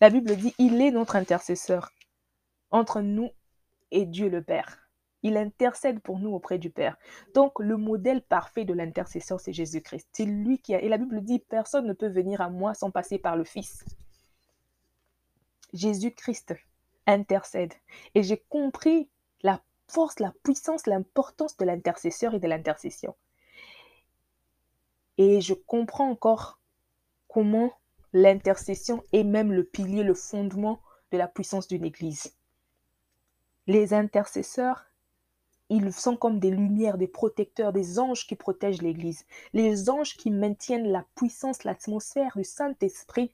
La 0.02 0.10
Bible 0.10 0.36
dit, 0.36 0.54
il 0.58 0.82
est 0.82 0.92
notre 0.92 1.16
intercesseur 1.16 1.92
entre 2.72 3.02
nous 3.02 3.30
et 3.92 4.06
Dieu 4.06 4.30
le 4.30 4.44
Père. 4.44 4.90
Il 5.22 5.36
intercède 5.36 6.00
pour 6.00 6.20
nous 6.20 6.32
auprès 6.32 6.58
du 6.58 6.70
Père. 6.70 6.98
Donc, 7.34 7.60
le 7.60 7.76
modèle 7.76 8.22
parfait 8.22 8.64
de 8.64 8.74
l'intercesseur, 8.74 9.40
c'est 9.40 9.52
Jésus-Christ. 9.52 10.08
C'est 10.14 10.26
lui 10.26 10.60
qui 10.60 10.74
a... 10.74 10.82
Et 10.82 10.88
la 10.88 10.98
Bible 10.98 11.22
dit, 11.22 11.40
personne 11.40 11.86
ne 11.86 11.94
peut 11.94 12.08
venir 12.08 12.40
à 12.40 12.50
moi 12.50 12.74
sans 12.74 12.90
passer 12.90 13.20
par 13.20 13.36
le 13.36 13.44
Fils. 13.44 13.84
Jésus-Christ 15.74 16.56
intercède. 17.06 17.74
Et 18.16 18.24
j'ai 18.24 18.38
compris 18.50 19.10
la 19.42 19.62
force, 19.88 20.20
la 20.20 20.34
puissance, 20.44 20.88
l'importance 20.88 21.58
de 21.58 21.66
l'intercesseur 21.66 22.34
et 22.34 22.40
de 22.40 22.48
l'intercession. 22.48 23.16
Et 25.20 25.42
je 25.42 25.54
comprends 25.54 26.10
encore 26.10 26.60
comment 27.28 27.72
l'intercession 28.12 29.04
est 29.14 29.24
même 29.24 29.54
le 29.54 29.64
pilier, 29.64 30.02
le 30.02 30.16
fondement 30.16 30.82
de 31.12 31.18
la 31.20 31.28
puissance 31.28 31.68
d'une 31.68 31.86
église. 31.86 32.34
Les 33.68 33.94
intercesseurs 33.94 34.90
ils 35.70 35.94
sont 35.94 36.18
comme 36.18 36.40
des 36.40 36.50
lumières, 36.50 36.98
des 36.98 37.08
protecteurs, 37.08 37.72
des 37.72 38.00
anges 38.00 38.26
qui 38.26 38.36
protègent 38.36 38.82
l'Église. 38.82 39.26
Les 39.54 39.90
anges 39.90 40.18
qui 40.18 40.32
maintiennent 40.32 40.92
la 40.92 41.06
puissance, 41.16 41.64
l'atmosphère 41.64 42.36
du 42.36 42.44
Saint-Esprit, 42.44 43.32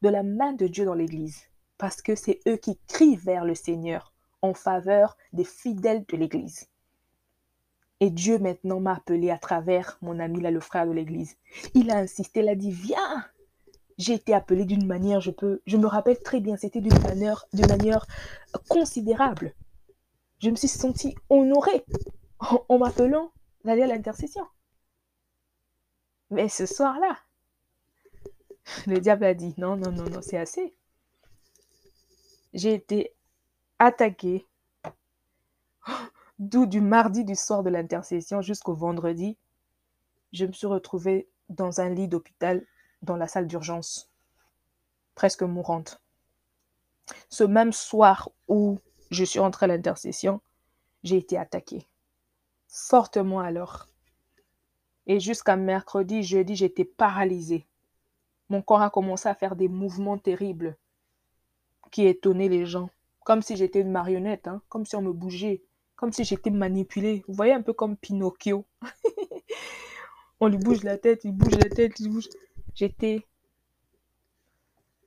de 0.00 0.08
la 0.08 0.22
main 0.22 0.52
de 0.52 0.68
Dieu 0.68 0.84
dans 0.84 0.94
l'Église. 0.94 1.42
Parce 1.78 2.00
que 2.00 2.14
c'est 2.14 2.40
eux 2.46 2.56
qui 2.56 2.78
crient 2.86 3.16
vers 3.16 3.44
le 3.44 3.56
Seigneur 3.56 4.12
en 4.42 4.54
faveur 4.54 5.16
des 5.32 5.44
fidèles 5.44 6.04
de 6.08 6.16
l'Église. 6.16 6.68
Et 8.02 8.10
Dieu 8.10 8.38
maintenant 8.38 8.80
m'a 8.80 8.96
appelé 8.96 9.30
à 9.30 9.38
travers 9.38 9.96
mon 10.02 10.18
ami 10.18 10.40
là, 10.40 10.50
le 10.50 10.60
frère 10.60 10.86
de 10.86 10.92
l'Église. 10.92 11.36
Il 11.74 11.90
a 11.90 11.98
insisté, 11.98 12.40
il 12.40 12.48
a 12.48 12.54
dit, 12.54 12.70
viens. 12.70 13.24
J'ai 13.96 14.14
été 14.14 14.34
appelé 14.34 14.64
d'une 14.64 14.86
manière, 14.86 15.20
je 15.20 15.30
peux, 15.30 15.62
je 15.66 15.76
me 15.76 15.86
rappelle 15.86 16.18
très 16.18 16.40
bien, 16.40 16.56
c'était 16.56 16.80
d'une 16.80 17.00
manière, 17.02 17.46
manière 17.68 18.06
considérable 18.68 19.54
je 20.42 20.50
me 20.50 20.56
suis 20.56 20.68
sentie 20.68 21.14
honorée 21.30 21.84
en, 22.68 22.78
m'appelant 22.78 23.32
d'aller 23.64 23.82
à 23.82 23.86
l'intercession. 23.86 24.46
Mais 26.30 26.48
ce 26.48 26.66
soir-là, 26.66 27.16
le 28.86 28.98
diable 28.98 29.24
a 29.24 29.34
dit 29.34 29.54
non, 29.56 29.76
non, 29.76 29.92
non, 29.92 30.04
non, 30.10 30.20
c'est 30.20 30.36
assez. 30.36 30.74
J'ai 32.54 32.74
été 32.74 33.14
attaquée, 33.78 34.46
d'où 36.42 36.66
du 36.66 36.80
mardi 36.80 37.24
du 37.24 37.36
soir 37.36 37.62
de 37.62 37.70
l'intercession 37.70 38.42
jusqu'au 38.42 38.74
vendredi, 38.74 39.38
je 40.32 40.44
me 40.44 40.52
suis 40.52 40.66
retrouvée 40.66 41.28
dans 41.48 41.80
un 41.80 41.88
lit 41.88 42.08
d'hôpital, 42.08 42.66
dans 43.00 43.16
la 43.16 43.28
salle 43.28 43.46
d'urgence, 43.46 44.10
presque 45.14 45.44
mourante. 45.44 46.00
Ce 47.28 47.44
même 47.44 47.72
soir 47.72 48.28
où 48.48 48.80
je 49.10 49.22
suis 49.22 49.38
entrée 49.38 49.64
à 49.64 49.68
l'intercession, 49.68 50.40
j'ai 51.04 51.16
été 51.16 51.38
attaquée. 51.38 51.86
Fortement 52.66 53.38
alors. 53.38 53.86
Et 55.06 55.20
jusqu'à 55.20 55.54
mercredi, 55.54 56.24
jeudi, 56.24 56.56
j'étais 56.56 56.84
paralysée. 56.84 57.66
Mon 58.48 58.62
corps 58.62 58.82
a 58.82 58.90
commencé 58.90 59.28
à 59.28 59.34
faire 59.36 59.54
des 59.54 59.68
mouvements 59.68 60.18
terribles 60.18 60.76
qui 61.92 62.06
étonnaient 62.06 62.48
les 62.48 62.66
gens. 62.66 62.90
Comme 63.24 63.42
si 63.42 63.56
j'étais 63.56 63.80
une 63.80 63.92
marionnette, 63.92 64.48
hein, 64.48 64.60
comme 64.68 64.86
si 64.86 64.96
on 64.96 65.02
me 65.02 65.12
bougeait, 65.12 65.62
comme 66.02 66.12
si 66.12 66.24
j'étais 66.24 66.50
manipulée. 66.50 67.22
Vous 67.28 67.34
voyez 67.34 67.52
un 67.52 67.62
peu 67.62 67.72
comme 67.72 67.96
Pinocchio. 67.96 68.66
on 70.40 70.48
lui 70.48 70.58
bouge 70.58 70.82
la 70.82 70.98
tête, 70.98 71.20
il 71.22 71.30
bouge 71.30 71.54
la 71.54 71.68
tête, 71.68 72.00
il 72.00 72.10
bouge. 72.10 72.28
J'étais 72.74 73.24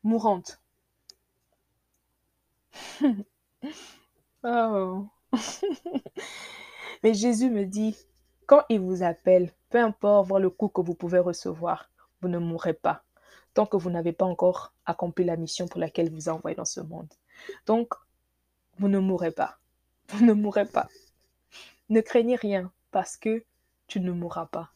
mourante. 0.03 0.61
Oh. 4.47 5.07
Mais 7.03 7.15
Jésus 7.15 7.49
me 7.49 7.65
dit, 7.65 7.97
quand 8.45 8.61
il 8.69 8.79
vous 8.79 9.01
appelle, 9.01 9.51
peu 9.71 9.79
importe 9.79 10.27
voir 10.27 10.39
le 10.39 10.51
coup 10.51 10.67
que 10.67 10.81
vous 10.81 10.93
pouvez 10.93 11.17
recevoir, 11.17 11.89
vous 12.21 12.27
ne 12.27 12.37
mourrez 12.37 12.75
pas 12.75 13.03
tant 13.55 13.65
que 13.65 13.75
vous 13.75 13.89
n'avez 13.89 14.13
pas 14.13 14.25
encore 14.25 14.71
accompli 14.85 15.25
la 15.25 15.35
mission 15.35 15.67
pour 15.67 15.79
laquelle 15.79 16.11
vous 16.11 16.29
envoyez 16.29 16.55
dans 16.55 16.63
ce 16.63 16.81
monde. 16.81 17.11
Donc, 17.65 17.95
vous 18.77 18.87
ne 18.87 18.99
mourrez 18.99 19.31
pas. 19.31 19.57
Ne 20.21 20.33
mourrez 20.33 20.65
pas. 20.65 20.87
Ne 21.89 22.01
craignez 22.01 22.35
rien 22.35 22.71
parce 22.91 23.17
que 23.17 23.43
tu 23.87 23.99
ne 23.99 24.11
mourras 24.11 24.45
pas. 24.45 24.71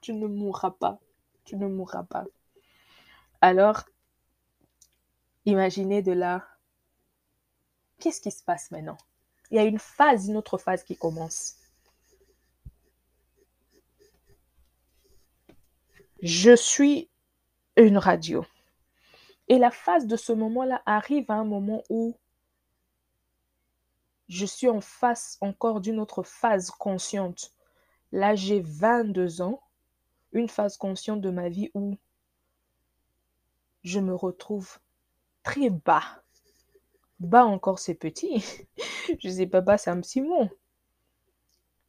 Tu 0.00 0.12
ne 0.12 0.26
mourras 0.26 0.72
pas. 0.72 0.98
Tu 1.44 1.56
ne 1.56 1.66
mourras 1.66 2.04
pas. 2.04 2.24
Alors, 3.40 3.84
imaginez 5.44 6.02
de 6.02 6.12
là 6.12 6.46
Qu'est-ce 7.98 8.20
qui 8.20 8.30
se 8.30 8.42
passe 8.42 8.70
maintenant? 8.70 8.98
Il 9.50 9.56
y 9.56 9.60
a 9.60 9.64
une 9.64 9.78
phase, 9.78 10.28
une 10.28 10.36
autre 10.36 10.58
phase 10.58 10.84
qui 10.84 10.96
commence. 10.96 11.56
Je 16.22 16.54
suis 16.56 17.08
une 17.76 17.98
radio. 17.98 18.44
Et 19.48 19.58
la 19.58 19.70
phase 19.70 20.06
de 20.06 20.16
ce 20.16 20.32
moment-là 20.32 20.82
arrive 20.86 21.30
à 21.30 21.34
un 21.34 21.44
moment 21.44 21.82
où 21.88 22.16
je 24.28 24.46
suis 24.46 24.68
en 24.68 24.80
face 24.80 25.38
encore 25.40 25.80
d'une 25.80 26.00
autre 26.00 26.22
phase 26.22 26.70
consciente. 26.70 27.52
Là, 28.12 28.34
j'ai 28.34 28.60
22 28.60 29.42
ans, 29.42 29.62
une 30.32 30.48
phase 30.48 30.76
consciente 30.76 31.20
de 31.20 31.30
ma 31.30 31.48
vie 31.48 31.70
où 31.74 31.96
je 33.84 34.00
me 34.00 34.14
retrouve 34.14 34.78
très 35.42 35.70
bas. 35.70 36.22
Bas 37.20 37.44
encore, 37.44 37.78
c'est 37.78 37.94
petit. 37.94 38.44
je 39.18 39.28
sais 39.28 39.46
pas, 39.46 39.60
bas, 39.60 39.78
c'est 39.78 39.90
un 39.90 40.00
petit 40.00 40.20
mot. 40.20 40.48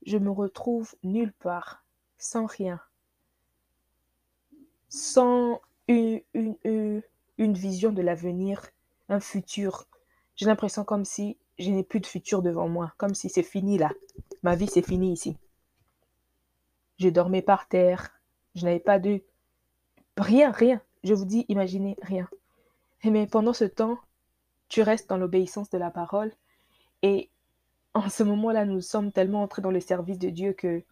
Je 0.05 0.17
me 0.17 0.29
retrouve 0.29 0.95
nulle 1.03 1.33
part, 1.33 1.83
sans 2.17 2.45
rien, 2.45 2.79
sans 4.87 5.59
une, 5.87 6.21
une, 6.33 7.01
une 7.37 7.53
vision 7.53 7.91
de 7.91 8.01
l'avenir, 8.01 8.69
un 9.09 9.19
futur. 9.19 9.85
J'ai 10.35 10.45
l'impression 10.45 10.85
comme 10.85 11.03
si 11.03 11.37
je 11.59 11.71
n'ai 11.71 11.83
plus 11.83 11.99
de 11.99 12.05
futur 12.05 12.41
devant 12.41 12.67
moi, 12.67 12.93
comme 12.97 13.15
si 13.15 13.29
c'est 13.29 13.43
fini 13.43 13.77
là. 13.77 13.91
Ma 14.43 14.55
vie, 14.55 14.67
c'est 14.67 14.85
fini 14.85 15.13
ici. 15.13 15.35
Je 16.99 17.09
dormais 17.09 17.41
par 17.41 17.67
terre, 17.67 18.11
je 18.55 18.65
n'avais 18.65 18.79
pas 18.79 18.99
de... 18.99 19.21
Rien, 20.17 20.51
rien. 20.51 20.81
Je 21.03 21.13
vous 21.13 21.25
dis, 21.25 21.45
imaginez, 21.47 21.95
rien. 22.01 22.27
Mais 23.03 23.27
pendant 23.27 23.53
ce 23.53 23.65
temps, 23.65 23.97
tu 24.67 24.81
restes 24.81 25.09
dans 25.09 25.17
l'obéissance 25.17 25.69
de 25.69 25.77
la 25.77 25.91
parole. 25.91 26.31
Et 27.03 27.29
en 27.93 28.09
ce 28.09 28.23
moment-là, 28.23 28.65
nous 28.65 28.81
sommes 28.81 29.11
tellement 29.11 29.43
entrés 29.43 29.61
dans 29.61 29.71
le 29.71 29.79
service 29.79 30.19
de 30.19 30.29
Dieu 30.29 30.53
que 30.53 30.83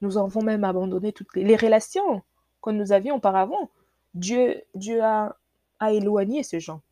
nous 0.00 0.18
avons 0.18 0.42
même 0.42 0.64
abandonné 0.64 1.12
toutes 1.12 1.34
les, 1.34 1.56
relations 1.56 2.22
que 2.60 2.70
nous 2.70 2.92
avions 2.92 3.16
auparavant. 3.16 3.70
Dieu, 4.14 4.62
Dieu 4.74 5.02
a, 5.02 5.36
a 5.78 5.92
éloigné 5.92 6.42
ces 6.42 6.60
gens. 6.60 6.82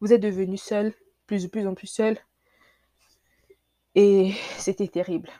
Vous 0.00 0.12
êtes 0.12 0.20
devenus 0.20 0.62
seuls, 0.62 0.92
plus, 1.26 1.48
plus 1.48 1.66
en 1.66 1.74
plus 1.74 1.86
seuls. 1.86 2.18
Et 3.94 4.32
c'était 4.58 4.88
terrible. 4.88 5.30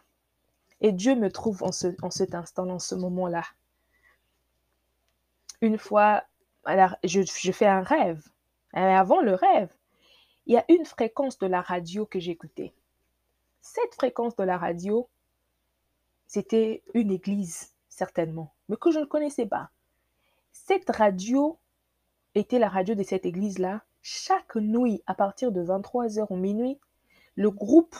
Et 0.81 0.93
Dieu 0.93 1.15
me 1.15 1.31
trouve 1.31 1.63
en, 1.63 1.73
ce, 1.73 1.89
en 2.03 2.11
cet 2.11 2.35
instant, 2.35 2.69
en 2.69 2.79
ce 2.79 2.95
moment-là. 2.95 3.45
Une 5.61 5.79
fois, 5.79 6.25
alors, 6.65 6.97
je, 7.05 7.23
je 7.23 7.53
fais 7.53 7.67
un 7.67 7.83
rêve. 7.83 8.23
Avant 8.73 9.21
le 9.21 9.35
rêve, 9.35 9.73
il 10.47 10.55
y 10.55 10.59
a 10.59 10.65
une 10.69 10.85
fréquence 10.85 11.39
de 11.39 11.47
la 11.47 11.61
radio 11.63 12.07
que 12.07 12.21
j'écoutais. 12.21 12.75
Cette 13.61 13.95
fréquence 13.95 14.37
de 14.37 14.45
la 14.45 14.59
radio, 14.59 15.09
c'était 16.27 16.83
une 16.93 17.11
église, 17.11 17.73
certainement, 17.89 18.53
mais 18.69 18.77
que 18.77 18.91
je 18.91 18.99
ne 18.99 19.05
connaissais 19.05 19.47
pas. 19.47 19.71
Cette 20.53 20.91
radio 20.91 21.59
était 22.35 22.59
la 22.59 22.69
radio 22.69 22.95
de 22.95 23.03
cette 23.03 23.25
église-là. 23.25 23.85
Chaque 24.07 24.57
nuit, 24.57 25.03
à 25.07 25.15
partir 25.15 25.51
de 25.51 25.65
23h 25.65 26.27
ou 26.29 26.37
minuit, 26.37 26.79
le 27.37 27.51
groupe, 27.51 27.97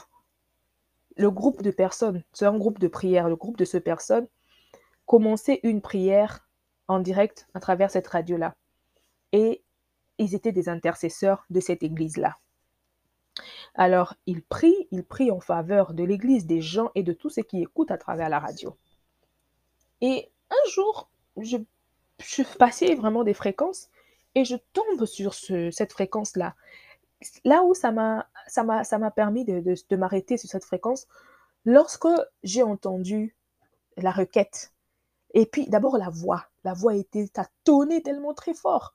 le 1.17 1.31
groupe 1.31 1.63
de 1.63 1.71
personnes, 1.71 2.23
c'est 2.35 2.45
un 2.45 2.59
groupe 2.59 2.79
de 2.79 2.89
prière, 2.89 3.27
le 3.27 3.37
groupe 3.37 3.57
de 3.57 3.65
ces 3.65 3.81
personnes, 3.81 4.29
commençait 5.07 5.61
une 5.63 5.81
prière 5.81 6.47
en 6.89 6.99
direct 7.01 7.49
à 7.55 7.61
travers 7.61 7.91
cette 7.91 8.07
radio-là. 8.07 8.55
Et 9.33 9.65
ils 10.19 10.35
étaient 10.35 10.53
des 10.53 10.69
intercesseurs 10.69 11.47
de 11.49 11.61
cette 11.61 11.83
église-là. 11.83 12.37
Alors, 13.75 14.13
ils 14.27 14.43
prient, 14.43 14.89
ils 14.91 15.05
prient 15.05 15.31
en 15.31 15.41
faveur 15.41 15.95
de 15.95 16.05
l'église, 16.05 16.45
des 16.45 16.61
gens 16.61 16.91
et 16.95 17.03
de 17.03 17.15
tous 17.15 17.31
ceux 17.31 17.43
qui 17.43 17.63
écoutent 17.63 17.91
à 17.91 17.97
travers 17.97 18.29
la 18.29 18.41
radio. 18.41 18.77
Et 20.03 20.31
un 20.51 20.71
jour, 20.71 21.09
je, 21.39 21.57
je 22.19 22.43
passais 22.59 22.95
vraiment 22.95 23.25
des 23.25 23.33
fréquences 23.33 23.89
et 24.35 24.45
je 24.45 24.57
tombe 24.73 25.05
sur 25.07 25.35
cette 25.35 25.93
fréquence-là. 25.93 26.55
Là 27.45 27.63
où 27.63 27.75
ça 27.75 27.91
m'a, 27.93 28.29
ça 28.47 28.85
ça 28.85 29.11
permis 29.11 29.45
de, 29.45 29.97
m'arrêter 29.97 30.37
sur 30.37 30.49
cette 30.49 30.65
fréquence, 30.65 31.07
lorsque 31.65 32.09
j'ai 32.43 32.63
entendu 32.63 33.37
la 33.97 34.11
requête, 34.11 34.73
et 35.33 35.47
puis 35.47 35.67
d'abord 35.69 35.97
la 35.99 36.11
voix, 36.11 36.47
la 36.65 36.75
voix 36.75 36.95
était 36.95 37.29
tâtonnée 37.29 38.03
tellement 38.03 38.35
très 38.35 38.55
fort. 38.55 38.95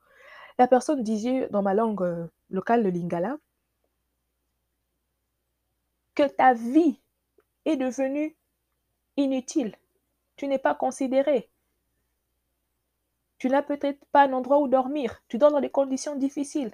La 0.57 0.67
personne 0.67 1.03
disait 1.03 1.47
dans 1.51 1.61
ma 1.61 1.73
langue 1.73 2.01
euh, 2.01 2.27
locale, 2.49 2.83
le 2.83 2.89
lingala, 2.89 3.37
que 6.15 6.27
ta 6.27 6.53
vie 6.53 6.99
est 7.65 7.77
devenue 7.77 8.35
inutile. 9.15 9.75
Tu 10.35 10.47
n'es 10.47 10.57
pas 10.57 10.75
considéré. 10.75 11.49
Tu 13.39 13.49
n'as 13.49 13.63
peut-être 13.63 14.05
pas 14.11 14.27
un 14.27 14.33
endroit 14.33 14.59
où 14.59 14.67
dormir. 14.67 15.23
Tu 15.27 15.37
dors 15.37 15.51
dans 15.51 15.61
des 15.61 15.69
conditions 15.69 16.15
difficiles. 16.15 16.73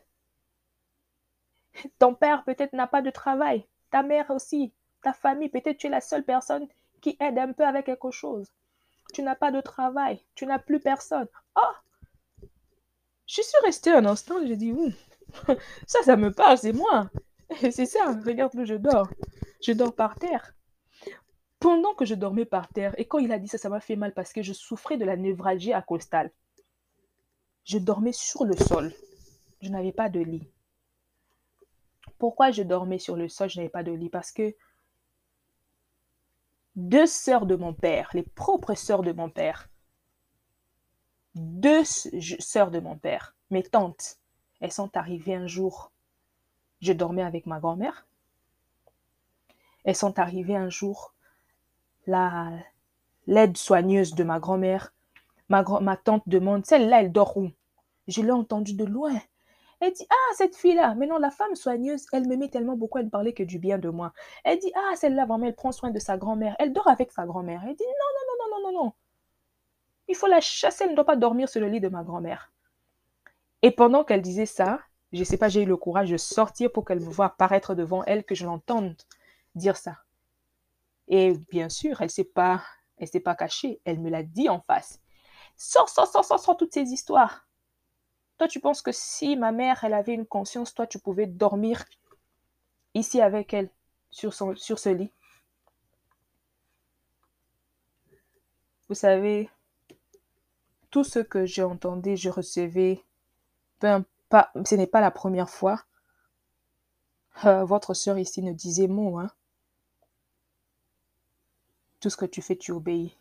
Ton 1.99 2.13
père 2.13 2.43
peut-être 2.43 2.73
n'a 2.73 2.87
pas 2.87 3.01
de 3.01 3.11
travail. 3.11 3.65
Ta 3.91 4.03
mère 4.03 4.31
aussi. 4.31 4.73
Ta 5.01 5.13
famille, 5.13 5.49
peut-être 5.49 5.77
tu 5.77 5.87
es 5.87 5.91
la 5.91 6.01
seule 6.01 6.23
personne 6.23 6.67
qui 7.01 7.15
aide 7.19 7.37
un 7.37 7.53
peu 7.53 7.65
avec 7.65 7.85
quelque 7.85 8.11
chose. 8.11 8.51
Tu 9.13 9.21
n'as 9.21 9.35
pas 9.35 9.51
de 9.51 9.61
travail. 9.61 10.19
Tu 10.33 10.45
n'as 10.45 10.59
plus 10.59 10.79
personne. 10.79 11.27
Oh, 11.55 11.73
je 13.27 13.41
suis 13.41 13.57
restée 13.63 13.91
un 13.91 14.05
instant, 14.05 14.35
j'ai 14.45 14.55
dit, 14.55 14.73
ça, 15.87 16.03
ça 16.03 16.15
me 16.15 16.31
parle, 16.31 16.57
c'est 16.57 16.73
moi. 16.73 17.09
C'est 17.71 17.85
ça, 17.85 18.13
regarde-le, 18.25 18.65
je 18.65 18.73
dors. 18.73 19.07
Je 19.61 19.71
dors 19.71 19.93
par 19.93 20.15
terre. 20.15 20.55
Pendant 21.59 21.93
que 21.93 22.05
je 22.05 22.15
dormais 22.15 22.45
par 22.45 22.67
terre, 22.69 22.93
et 22.97 23.05
quand 23.05 23.19
il 23.19 23.31
a 23.31 23.39
dit 23.39 23.47
ça, 23.47 23.59
ça 23.59 23.69
m'a 23.69 23.79
fait 23.79 23.95
mal 23.95 24.13
parce 24.13 24.33
que 24.33 24.41
je 24.41 24.53
souffrais 24.53 24.97
de 24.97 25.05
la 25.05 25.15
névralgie 25.15 25.73
accostale. 25.73 26.31
Je 27.65 27.77
dormais 27.79 28.13
sur 28.13 28.45
le 28.45 28.55
sol. 28.55 28.93
Je 29.61 29.69
n'avais 29.69 29.91
pas 29.91 30.09
de 30.09 30.19
lit. 30.19 30.47
Pourquoi 32.17 32.51
je 32.51 32.63
dormais 32.63 32.99
sur 32.99 33.15
le 33.15 33.27
sol, 33.27 33.49
je 33.49 33.57
n'avais 33.57 33.69
pas 33.69 33.83
de 33.83 33.91
lit? 33.91 34.09
Parce 34.09 34.31
que 34.31 34.55
deux 36.75 37.07
sœurs 37.07 37.45
de 37.45 37.55
mon 37.55 37.73
père, 37.73 38.09
les 38.13 38.23
propres 38.23 38.75
sœurs 38.75 39.01
de 39.01 39.11
mon 39.11 39.29
père, 39.29 39.69
deux 41.35 41.83
sœurs 41.83 42.71
de 42.71 42.79
mon 42.79 42.97
père, 42.97 43.35
mes 43.49 43.63
tantes, 43.63 44.19
elles 44.61 44.71
sont 44.71 44.95
arrivées 44.95 45.35
un 45.35 45.47
jour. 45.47 45.91
Je 46.81 46.93
dormais 46.93 47.23
avec 47.23 47.45
ma 47.45 47.59
grand-mère. 47.59 48.05
Elles 49.83 49.95
sont 49.95 50.19
arrivées 50.19 50.55
un 50.55 50.69
jour. 50.69 51.13
La 52.07 52.51
l'aide 53.27 53.57
soigneuse 53.57 54.13
de 54.13 54.23
ma 54.23 54.39
grand-mère, 54.39 54.93
ma, 55.49 55.97
tante 55.97 56.23
demande, 56.27 56.65
celle-là, 56.65 57.01
elle 57.01 57.11
dort 57.11 57.37
où? 57.37 57.49
Je 58.07 58.21
l'ai 58.21 58.31
entendue 58.31 58.75
de 58.75 58.85
loin. 58.85 59.13
Elle 59.81 59.93
dit, 59.93 60.05
ah, 60.09 60.33
cette 60.35 60.55
fille-là, 60.55 60.95
maintenant 60.95 61.17
la 61.17 61.31
femme 61.31 61.55
soigneuse, 61.55 62.05
elle 62.13 62.27
m'aimait 62.27 62.49
tellement 62.49 62.77
beaucoup, 62.77 62.97
elle 62.99 63.05
ne 63.05 63.09
parlait 63.09 63.33
que 63.33 63.43
du 63.43 63.59
bien 63.59 63.77
de 63.77 63.89
moi. 63.89 64.13
Elle 64.43 64.59
dit, 64.59 64.71
ah, 64.75 64.95
celle-là, 64.95 65.25
vraiment, 65.25 65.45
elle 65.45 65.55
prend 65.55 65.71
soin 65.71 65.91
de 65.91 65.99
sa 65.99 66.17
grand-mère. 66.17 66.55
Elle 66.59 66.71
dort 66.71 66.87
avec 66.87 67.11
sa 67.11 67.25
grand-mère. 67.25 67.61
Elle 67.67 67.75
dit, 67.75 67.83
non, 67.83 67.91
non, 67.91 68.25
non, 68.27 68.35
non, 68.37 68.71
non, 68.71 68.71
non, 68.71 68.85
non. 68.85 68.93
Il 70.07 70.15
faut 70.15 70.27
la 70.27 70.39
chasser, 70.39 70.85
elle 70.85 70.91
ne 70.91 70.95
doit 70.95 71.05
pas 71.05 71.15
dormir 71.15 71.49
sur 71.49 71.61
le 71.61 71.67
lit 71.67 71.81
de 71.81 71.89
ma 71.89 72.03
grand-mère. 72.03 72.53
Et 73.61 73.71
pendant 73.71 74.03
qu'elle 74.03 74.21
disait 74.21 74.45
ça, 74.45 74.79
je 75.11 75.19
ne 75.19 75.23
sais 75.23 75.37
pas, 75.37 75.49
j'ai 75.49 75.63
eu 75.63 75.65
le 75.65 75.77
courage 75.77 76.11
de 76.11 76.17
sortir 76.17 76.71
pour 76.71 76.85
qu'elle 76.85 76.99
me 76.99 77.09
voie 77.09 77.25
apparaître 77.25 77.73
devant 77.73 78.03
elle, 78.03 78.23
que 78.23 78.35
je 78.35 78.45
l'entende 78.45 78.95
dire 79.55 79.77
ça. 79.77 79.97
Et 81.07 81.33
bien 81.49 81.69
sûr, 81.69 82.01
elle 82.01 82.07
ne 82.07 82.11
s'est 82.11 82.23
pas, 82.23 82.63
elle 82.97 83.07
s'est 83.07 83.19
pas 83.19 83.35
cachée, 83.35 83.81
elle 83.85 83.99
me 83.99 84.09
l'a 84.09 84.23
dit 84.23 84.49
en 84.49 84.61
face. 84.61 84.99
Sors, 85.57 85.89
sors, 85.89 86.07
sors, 86.07 86.39
sors, 86.39 86.57
toutes 86.57 86.73
ces 86.73 86.91
histoires. 86.91 87.47
Toi, 88.37 88.47
tu 88.47 88.59
penses 88.59 88.81
que 88.81 88.91
si 88.91 89.37
ma 89.37 89.51
mère, 89.51 89.83
elle 89.83 89.93
avait 89.93 90.13
une 90.13 90.25
conscience, 90.25 90.73
toi, 90.73 90.87
tu 90.87 90.99
pouvais 90.99 91.25
dormir 91.25 91.85
ici 92.93 93.21
avec 93.21 93.53
elle, 93.53 93.69
sur, 94.09 94.33
son, 94.33 94.55
sur 94.55 94.79
ce 94.79 94.89
lit. 94.89 95.11
Vous 98.87 98.95
savez, 98.95 99.49
tout 100.91 101.03
ce 101.03 101.19
que 101.19 101.45
j'ai 101.45 101.63
entendu, 101.63 102.15
je 102.15 102.29
recevais, 102.29 103.03
pas, 103.79 104.51
ce 104.65 104.75
n'est 104.75 104.87
pas 104.87 105.01
la 105.01 105.11
première 105.11 105.49
fois. 105.49 105.83
Euh, 107.43 107.65
votre 107.65 107.93
soeur 107.93 108.17
ici 108.17 108.41
ne 108.41 108.53
disait 108.53 108.87
mot, 108.87 109.17
hein. 109.19 109.29
Tout 111.99 112.09
ce 112.09 112.17
que 112.17 112.25
tu 112.25 112.41
fais, 112.41 112.55
tu 112.55 112.71
obéis. 112.71 113.17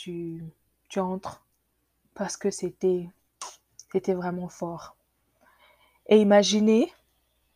Tu, 0.00 0.44
entres 0.96 1.44
parce 2.14 2.36
que 2.36 2.52
c'était 2.52 3.08
c'était 3.90 4.14
vraiment 4.14 4.48
fort. 4.48 4.96
Et 6.06 6.20
imaginez, 6.20 6.92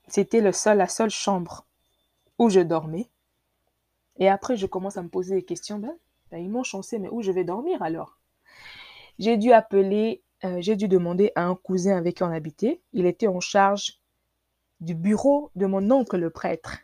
c'était 0.08 0.40
le 0.40 0.50
seul, 0.50 0.78
la 0.78 0.88
seule 0.88 1.10
chambre 1.10 1.64
où 2.40 2.50
je 2.50 2.58
dormais. 2.58 3.08
Et 4.16 4.28
après, 4.28 4.56
je 4.56 4.66
commence 4.66 4.96
à 4.96 5.04
me 5.04 5.08
poser 5.08 5.36
des 5.36 5.44
questions. 5.44 5.78
Ben, 5.78 5.96
ben 6.32 6.38
ils 6.38 6.50
m'ont 6.50 6.64
chancé, 6.64 6.98
mais 6.98 7.08
où 7.10 7.22
je 7.22 7.30
vais 7.30 7.44
dormir 7.44 7.80
alors? 7.80 8.18
J'ai 9.20 9.36
dû 9.36 9.52
appeler, 9.52 10.24
euh, 10.42 10.60
j'ai 10.60 10.74
dû 10.74 10.88
demander 10.88 11.30
à 11.36 11.44
un 11.44 11.54
cousin 11.54 11.96
avec 11.96 12.16
qui 12.16 12.22
on 12.24 12.32
habitait. 12.32 12.80
Il 12.92 13.06
était 13.06 13.28
en 13.28 13.38
charge 13.38 14.00
du 14.80 14.96
bureau 14.96 15.52
de 15.54 15.66
mon 15.66 15.92
oncle 15.92 16.16
le 16.16 16.30
prêtre. 16.30 16.78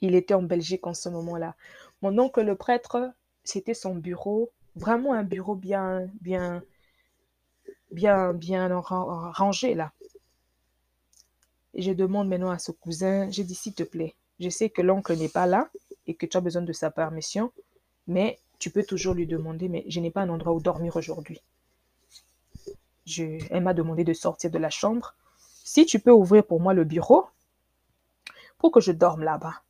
Il 0.00 0.14
était 0.14 0.34
en 0.34 0.44
Belgique 0.44 0.86
en 0.86 0.94
ce 0.94 1.08
moment-là. 1.08 1.56
Mon 2.02 2.16
oncle 2.20 2.42
le 2.42 2.54
prêtre, 2.54 3.12
c'était 3.42 3.74
son 3.74 3.96
bureau, 3.96 4.52
vraiment 4.76 5.14
un 5.14 5.24
bureau 5.24 5.54
bien, 5.54 6.08
bien, 6.20 6.62
bien, 7.90 8.32
bien 8.32 8.68
rangé 8.80 9.74
là. 9.74 9.92
Et 11.74 11.82
je 11.82 11.92
demande 11.92 12.28
maintenant 12.28 12.50
à 12.50 12.58
ce 12.58 12.72
cousin, 12.72 13.30
je 13.30 13.42
dis 13.42 13.54
s'il 13.54 13.74
te 13.74 13.82
plaît, 13.82 14.14
je 14.40 14.48
sais 14.48 14.70
que 14.70 14.82
l'oncle 14.82 15.16
n'est 15.16 15.28
pas 15.28 15.46
là 15.46 15.68
et 16.06 16.14
que 16.14 16.26
tu 16.26 16.36
as 16.36 16.40
besoin 16.40 16.62
de 16.62 16.72
sa 16.72 16.90
permission, 16.90 17.52
mais 18.06 18.38
tu 18.58 18.70
peux 18.70 18.84
toujours 18.84 19.14
lui 19.14 19.26
demander, 19.26 19.68
mais 19.68 19.84
je 19.88 20.00
n'ai 20.00 20.10
pas 20.10 20.22
un 20.22 20.28
endroit 20.28 20.54
où 20.54 20.60
dormir 20.60 20.96
aujourd'hui. 20.96 21.40
Je, 23.04 23.38
elle 23.50 23.62
m'a 23.62 23.74
demandé 23.74 24.04
de 24.04 24.12
sortir 24.12 24.50
de 24.50 24.58
la 24.58 24.70
chambre. 24.70 25.14
Si 25.64 25.84
tu 25.86 26.00
peux 26.00 26.10
ouvrir 26.10 26.46
pour 26.46 26.60
moi 26.60 26.74
le 26.74 26.84
bureau 26.84 27.26
pour 28.58 28.72
que 28.72 28.80
je 28.80 28.92
dorme 28.92 29.22
là-bas. 29.22 29.62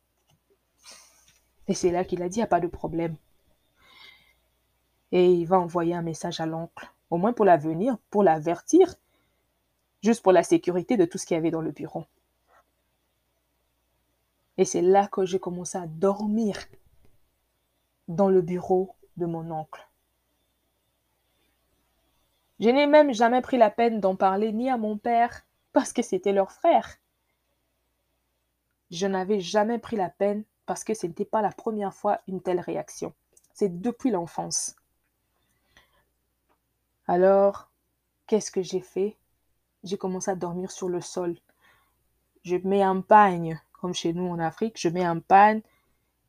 Et 1.67 1.73
c'est 1.73 1.91
là 1.91 2.05
qu'il 2.05 2.21
a 2.23 2.29
dit, 2.29 2.37
il 2.37 2.39
n'y 2.39 2.43
a 2.43 2.47
pas 2.47 2.61
de 2.61 2.67
problème. 2.67 3.15
Et 5.11 5.31
il 5.31 5.45
va 5.45 5.59
envoyer 5.59 5.95
un 5.95 6.01
message 6.01 6.39
à 6.39 6.45
l'oncle 6.45 6.91
au 7.09 7.17
moins 7.17 7.33
pour 7.33 7.45
l'avenir, 7.45 7.97
pour 8.09 8.23
l'avertir, 8.23 8.95
juste 10.03 10.21
pour 10.21 10.31
la 10.31 10.43
sécurité 10.43 10.97
de 10.97 11.05
tout 11.05 11.17
ce 11.17 11.25
qu'il 11.25 11.35
y 11.35 11.37
avait 11.37 11.51
dans 11.51 11.61
le 11.61 11.71
bureau. 11.71 12.05
Et 14.57 14.65
c'est 14.65 14.81
là 14.81 15.07
que 15.07 15.25
j'ai 15.25 15.39
commencé 15.39 15.77
à 15.77 15.87
dormir 15.87 16.57
dans 18.07 18.29
le 18.29 18.41
bureau 18.41 18.95
de 19.17 19.25
mon 19.25 19.51
oncle. 19.51 19.87
Je 22.59 22.69
n'ai 22.69 22.87
même 22.87 23.13
jamais 23.13 23.41
pris 23.41 23.57
la 23.57 23.69
peine 23.69 23.99
d'en 23.99 24.15
parler 24.15 24.51
ni 24.51 24.69
à 24.69 24.77
mon 24.77 24.97
père, 24.97 25.45
parce 25.73 25.93
que 25.93 26.01
c'était 26.01 26.33
leur 26.33 26.51
frère. 26.51 26.97
Je 28.89 29.05
n'avais 29.05 29.39
jamais 29.39 29.77
pris 29.77 29.95
la 29.95 30.09
peine 30.09 30.43
parce 30.65 30.83
que 30.83 30.93
ce 30.93 31.05
n'était 31.05 31.25
pas 31.25 31.41
la 31.41 31.51
première 31.51 31.93
fois 31.93 32.19
une 32.27 32.41
telle 32.41 32.59
réaction. 32.59 33.13
C'est 33.53 33.81
depuis 33.81 34.09
l'enfance. 34.09 34.75
Alors, 37.07 37.69
qu'est-ce 38.27 38.51
que 38.51 38.61
j'ai 38.61 38.81
fait? 38.81 39.17
J'ai 39.83 39.97
commencé 39.97 40.29
à 40.29 40.35
dormir 40.35 40.71
sur 40.71 40.89
le 40.89 40.99
sol. 40.99 41.37
Je 42.43 42.57
mets 42.57 42.83
un 42.83 42.99
pagne, 43.01 43.61
comme 43.73 43.93
chez 43.93 44.11
nous 44.13 44.27
en 44.27 44.39
Afrique, 44.39 44.79
je 44.79 44.89
mets 44.89 45.05
un 45.05 45.19
pagne. 45.19 45.61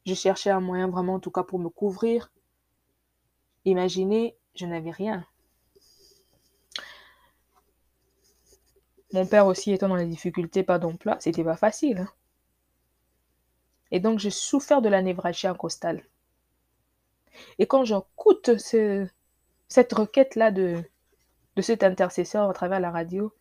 Je 0.07 0.15
cherchais 0.15 0.51
un 0.51 0.61
moyen 0.61 0.89
vraiment, 0.89 1.15
en 1.15 1.21
tout 1.21 1.33
cas, 1.33 1.43
pour 1.43 1.59
me 1.59 1.69
couvrir. 1.69 2.31
Imaginez, 3.65 4.37
je 4.55 4.67
n'avais 4.67 4.93
rien. 4.93 5.27
Mon 9.13 9.27
père 9.27 9.47
aussi 9.47 9.73
étant 9.73 9.89
dans 9.89 9.97
les 9.97 10.07
difficultés, 10.07 10.63
pas 10.63 10.79
d'emploi, 10.79 11.17
c'était 11.19 11.45
pas 11.45 11.57
facile. 11.57 11.99
Hein. 11.99 12.09
Et 13.91 14.01
donc, 14.01 14.19
j'ai 14.19 14.31
souffert 14.31 14.83
de 14.83 14.89
la 14.89 15.03
névralgie 15.03 15.49
costale. 15.59 16.05
Et 17.59 17.67
quand 17.67 17.85
j'écoute 17.85 18.59
ce, 18.59 19.09
cette 19.69 19.93
requête-là 19.93 20.51
de, 20.51 20.83
cet 21.61 21.83
intercesseur 21.83 22.49
à 22.49 22.53
travers 22.53 22.81
la 22.81 22.91
radio, 22.91 23.33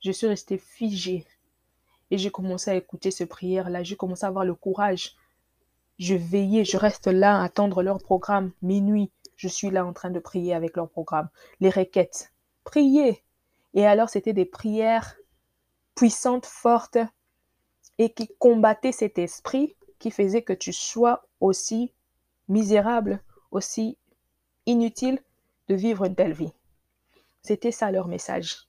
je 0.00 0.12
suis 0.12 0.26
restée 0.26 0.58
figée. 0.58 1.26
Et 2.10 2.18
j'ai 2.18 2.30
commencé 2.30 2.70
à 2.70 2.74
écouter 2.74 3.10
ce 3.10 3.24
prière-là. 3.24 3.82
J'ai 3.82 3.96
commencé 3.96 4.24
à 4.24 4.28
avoir 4.28 4.44
le 4.44 4.54
courage. 4.54 5.14
Je 5.98 6.14
veillais, 6.14 6.64
je 6.64 6.76
reste 6.76 7.06
là 7.06 7.40
à 7.40 7.44
attendre 7.44 7.82
leur 7.82 7.98
programme. 7.98 8.52
Minuit, 8.62 9.12
je 9.36 9.48
suis 9.48 9.70
là 9.70 9.84
en 9.84 9.92
train 9.92 10.10
de 10.10 10.18
prier 10.18 10.54
avec 10.54 10.76
leur 10.76 10.88
programme. 10.88 11.28
Les 11.60 11.70
requêtes. 11.70 12.32
Prier. 12.64 13.22
Et 13.74 13.86
alors, 13.86 14.08
c'était 14.08 14.32
des 14.32 14.44
prières 14.44 15.16
puissantes, 15.94 16.46
fortes, 16.46 16.98
et 17.98 18.10
qui 18.10 18.28
combattaient 18.38 18.92
cet 18.92 19.18
esprit 19.18 19.76
qui 19.98 20.10
faisait 20.10 20.42
que 20.42 20.54
tu 20.54 20.72
sois 20.72 21.28
aussi 21.40 21.92
misérable, 22.48 23.22
aussi 23.50 23.98
inutile, 24.64 25.22
de 25.70 25.76
vivre 25.76 26.04
une 26.04 26.16
telle 26.16 26.32
vie. 26.32 26.52
C'était 27.42 27.70
ça 27.70 27.92
leur 27.92 28.08
message. 28.08 28.66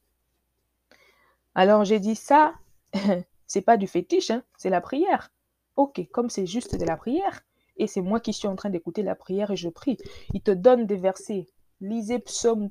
Alors 1.55 1.83
j'ai 1.83 1.99
dit 1.99 2.15
ça, 2.15 2.53
c'est 3.47 3.63
pas 3.63 3.77
du 3.77 3.87
fétiche, 3.87 4.29
hein, 4.29 4.43
c'est 4.55 4.69
la 4.69 4.81
prière. 4.81 5.31
Ok, 5.75 5.99
comme 6.11 6.29
c'est 6.29 6.45
juste 6.45 6.75
de 6.75 6.85
la 6.85 6.95
prière, 6.95 7.41
et 7.77 7.87
c'est 7.87 8.01
moi 8.01 8.19
qui 8.19 8.33
suis 8.33 8.47
en 8.47 8.55
train 8.55 8.69
d'écouter 8.69 9.01
la 9.01 9.15
prière 9.15 9.49
et 9.49 9.55
je 9.55 9.69
prie. 9.69 9.97
Il 10.35 10.41
te 10.41 10.51
donne 10.51 10.85
des 10.85 10.95
versets. 10.95 11.47
Lisez 11.79 12.19
psaume 12.19 12.69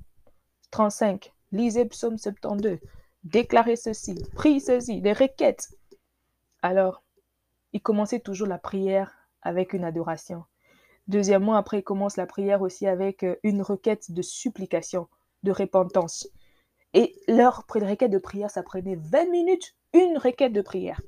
35, 0.70 1.32
lisez 1.50 1.86
psaume 1.86 2.16
72, 2.16 2.78
déclarez 3.24 3.74
ceci, 3.74 4.14
priez 4.36 4.60
ceci, 4.60 5.00
des 5.00 5.12
requêtes. 5.12 5.74
Alors, 6.62 7.02
il 7.72 7.82
commençait 7.82 8.20
toujours 8.20 8.46
la 8.46 8.58
prière 8.58 9.12
avec 9.42 9.72
une 9.72 9.82
adoration. 9.82 10.44
Deuxièmement, 11.08 11.54
après, 11.54 11.80
il 11.80 11.82
commence 11.82 12.16
la 12.16 12.26
prière 12.26 12.62
aussi 12.62 12.86
avec 12.86 13.24
euh, 13.24 13.36
une 13.42 13.62
requête 13.62 14.12
de 14.12 14.22
supplication, 14.22 15.08
de 15.42 15.52
repentance. 15.52 16.28
Et 16.92 17.14
leur 17.28 17.64
requête 17.68 18.10
de 18.10 18.18
prière, 18.18 18.50
ça 18.50 18.62
prenait 18.62 18.96
20 18.96 19.30
minutes, 19.30 19.74
une 19.92 20.18
requête 20.18 20.52
de 20.52 20.62
prière. 20.62 21.00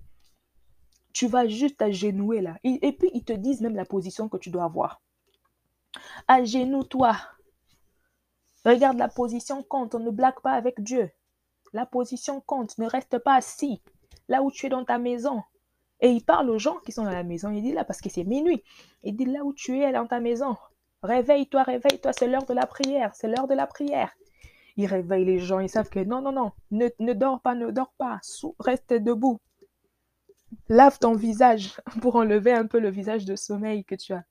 Tu 1.12 1.26
vas 1.26 1.46
juste 1.46 1.82
agenouer 1.82 2.40
là. 2.40 2.56
Et 2.64 2.92
puis, 2.92 3.10
ils 3.12 3.24
te 3.24 3.32
disent 3.32 3.60
même 3.60 3.76
la 3.76 3.84
position 3.84 4.28
que 4.28 4.38
tu 4.38 4.50
dois 4.50 4.64
avoir. 4.64 5.02
Agenouille-toi. 6.28 7.16
Regarde 8.64 8.98
la 8.98 9.08
position 9.08 9.62
compte. 9.62 9.94
On 9.94 10.00
ne 10.00 10.10
blague 10.10 10.40
pas 10.40 10.52
avec 10.52 10.82
Dieu. 10.82 11.10
La 11.72 11.84
position 11.84 12.40
compte. 12.40 12.78
Ne 12.78 12.86
reste 12.86 13.18
pas 13.18 13.34
assis. 13.34 13.82
là 14.28 14.42
où 14.42 14.50
tu 14.50 14.66
es 14.66 14.68
dans 14.68 14.84
ta 14.84 14.98
maison. 14.98 15.42
Et 16.02 16.10
il 16.10 16.24
parle 16.24 16.50
aux 16.50 16.58
gens 16.58 16.78
qui 16.84 16.90
sont 16.90 17.04
dans 17.04 17.10
la 17.10 17.22
maison. 17.22 17.50
Il 17.50 17.62
dit 17.62 17.72
là, 17.72 17.84
parce 17.84 18.00
que 18.00 18.10
c'est 18.10 18.24
minuit. 18.24 18.62
Il 19.04 19.16
dit 19.16 19.24
là 19.24 19.44
où 19.44 19.54
tu 19.54 19.80
es 19.80 19.92
dans 19.92 20.06
ta 20.06 20.18
maison. 20.20 20.56
Réveille-toi, 21.02 21.62
réveille-toi, 21.62 22.12
c'est 22.12 22.26
l'heure 22.26 22.44
de 22.44 22.54
la 22.54 22.66
prière, 22.66 23.14
c'est 23.14 23.28
l'heure 23.28 23.48
de 23.48 23.54
la 23.54 23.66
prière. 23.66 24.12
Il 24.76 24.86
réveille 24.86 25.24
les 25.24 25.38
gens, 25.38 25.60
ils 25.60 25.68
savent 25.68 25.88
que 25.88 26.00
non, 26.00 26.20
non, 26.20 26.32
non, 26.32 26.52
ne, 26.70 26.88
ne 26.98 27.12
dors 27.12 27.40
pas, 27.40 27.54
ne 27.54 27.70
dors 27.70 27.92
pas, 27.98 28.20
reste 28.58 28.92
debout. 28.92 29.40
Lave 30.68 30.98
ton 30.98 31.14
visage 31.14 31.80
pour 32.02 32.16
enlever 32.16 32.52
un 32.52 32.66
peu 32.66 32.78
le 32.78 32.90
visage 32.90 33.24
de 33.24 33.36
sommeil 33.36 33.84
que 33.84 33.94
tu 33.94 34.12
as. 34.12 34.24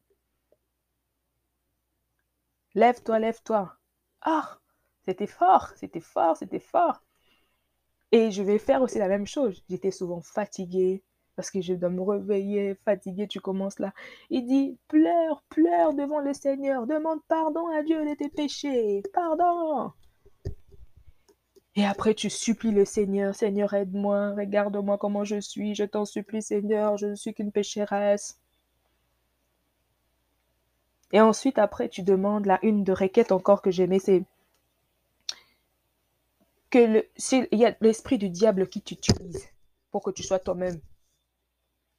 Lève-toi, 2.74 3.20
lève-toi. 3.20 3.76
Ah, 4.22 4.58
c'était 5.06 5.28
fort, 5.28 5.72
c'était 5.76 6.00
fort, 6.00 6.38
c'était 6.38 6.60
fort. 6.60 7.04
Et 8.12 8.32
je 8.32 8.44
vais 8.44 8.60
faire 8.60 8.82
aussi 8.82 8.98
la 8.98 9.08
même 9.08 9.28
chose. 9.28 9.64
J'étais 9.70 9.92
souvent 9.92 10.22
fatiguée 10.22 11.04
parce 11.42 11.50
que 11.50 11.60
je 11.60 11.74
dois 11.74 11.90
me 11.90 12.04
réveiller, 12.04 12.76
fatiguée, 12.86 13.28
tu 13.28 13.40
commences 13.40 13.80
là. 13.80 13.96
Il 14.30 14.46
dit, 14.46 14.78
pleure, 14.88 15.42
pleure 15.50 15.96
devant 15.96 16.20
le 16.20 16.36
Seigneur, 16.36 16.86
demande 16.86 17.20
pardon 17.28 17.68
à 17.70 17.82
Dieu 17.82 18.06
de 18.08 18.14
tes 18.14 18.30
péchés, 18.30 19.02
pardon. 19.12 19.92
Et 21.76 21.84
après, 21.84 22.14
tu 22.14 22.30
supplies 22.30 22.70
le 22.70 22.86
Seigneur, 22.86 23.34
Seigneur, 23.34 23.74
aide-moi, 23.74 24.36
regarde-moi 24.38 25.00
comment 25.00 25.24
je 25.24 25.42
suis, 25.42 25.74
je 25.74 25.84
t'en 25.84 26.06
supplie, 26.06 26.44
Seigneur, 26.44 26.96
je 26.98 27.08
ne 27.08 27.16
suis 27.16 27.34
qu'une 27.34 27.52
pécheresse. 27.52 28.40
Et 31.12 31.22
ensuite, 31.22 31.58
après, 31.58 31.90
tu 31.90 32.04
demandes 32.04 32.46
la 32.46 32.60
une 32.62 32.84
de 32.84 32.92
requête 32.92 33.32
encore 33.32 33.64
que 33.64 33.72
j'aimais, 33.72 33.98
c'est 33.98 34.26
que 36.70 36.78
le, 36.78 37.10
il 37.52 37.58
y 37.58 37.66
a 37.66 37.76
l'esprit 37.82 38.20
du 38.20 38.30
diable 38.30 38.68
qui 38.68 38.84
t'utilise 38.84 39.48
pour 39.90 40.04
que 40.04 40.12
tu 40.12 40.22
sois 40.22 40.38
toi-même 40.38 40.80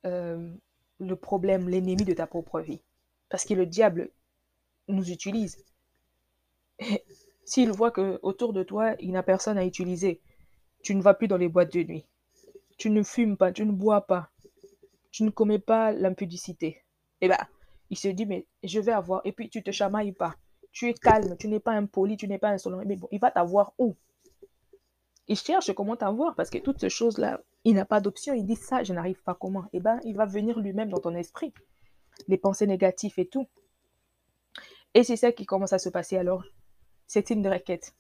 euh, 0.05 0.53
le 0.99 1.17
problème, 1.17 1.69
l'ennemi 1.69 1.97
de 1.97 2.13
ta 2.15 2.27
propre 2.27 2.61
vie. 2.61 2.83
Parce 3.29 3.45
que 3.45 3.55
le 3.55 3.67
diable 3.67 4.11
nous 4.89 5.11
utilise. 5.11 5.65
S'il 7.45 7.71
voit 7.73 7.91
que 7.91 8.19
autour 8.23 8.53
de 8.53 8.63
toi, 8.63 8.95
il 9.01 9.11
n'y 9.11 9.17
a 9.17 9.23
personne 9.23 9.59
à 9.59 9.65
utiliser, 9.65 10.21
tu 10.83 10.95
ne 10.95 11.03
vas 11.03 11.15
plus 11.15 11.29
dans 11.29 11.37
les 11.37 11.49
boîtes 11.49 11.73
de 11.73 11.83
nuit. 11.83 12.07
Tu 12.79 12.91
ne 12.91 13.03
fumes 13.03 13.37
pas, 13.37 13.53
tu 13.53 13.65
ne 13.65 13.73
bois 13.73 14.07
pas, 14.07 14.31
tu 15.11 15.23
ne 15.25 15.31
commets 15.31 15.59
pas 15.59 15.93
l'impudicité. 15.93 16.83
Eh 17.21 17.29
bien, 17.29 17.39
il 17.91 17.99
se 17.99 18.09
dit, 18.09 18.27
mais 18.27 18.47
je 18.65 18.81
vais 18.81 18.93
avoir. 18.93 19.21
Et 19.25 19.33
puis, 19.33 19.49
tu 19.51 19.63
te 19.63 19.71
chamailles 19.71 20.13
pas. 20.13 20.35
Tu 20.73 20.89
es 20.89 20.95
calme, 20.95 21.37
tu 21.39 21.49
n'es 21.49 21.61
pas 21.61 21.73
impoli, 21.73 22.17
tu 22.17 22.27
n'es 22.27 22.39
pas 22.39 22.49
insolent. 22.49 22.83
Mais 22.87 22.97
bon, 22.97 23.09
il 23.13 23.21
va 23.21 23.31
t'avoir 23.31 23.75
où? 23.79 23.95
Il 25.29 25.37
cherche 25.37 25.73
comment 25.75 25.97
t'avoir 25.97 26.35
parce 26.35 26.51
que 26.51 26.59
toutes 26.59 26.81
ces 26.81 26.89
choses-là, 26.89 27.41
il 27.65 27.75
n'a 27.75 27.85
pas 27.85 28.01
d'option. 28.01 28.35
Il 28.35 28.45
dit 28.45 28.57
ça, 28.57 28.83
je 28.83 28.93
n'arrive 28.93 29.23
pas 29.23 29.35
comment? 29.35 29.65
Eh 29.73 29.81
bien, 29.81 30.01
il 30.05 30.17
va 30.17 30.27
venir 30.27 30.59
lui-même 30.59 30.91
dans 30.91 31.01
ton 31.01 31.15
esprit. 31.15 31.53
Les 32.29 32.39
pensées 32.39 32.67
négatives 32.67 33.15
et 33.19 33.29
tout. 33.29 33.49
Et 34.95 35.05
c'est 35.05 35.17
ça 35.17 35.33
qui 35.33 35.47
commence 35.47 35.73
à 35.73 35.79
se 35.79 35.89
passer 35.89 36.17
alors. 36.17 36.45
C'est 37.07 37.31
une 37.31 37.47
requête. 37.47 37.95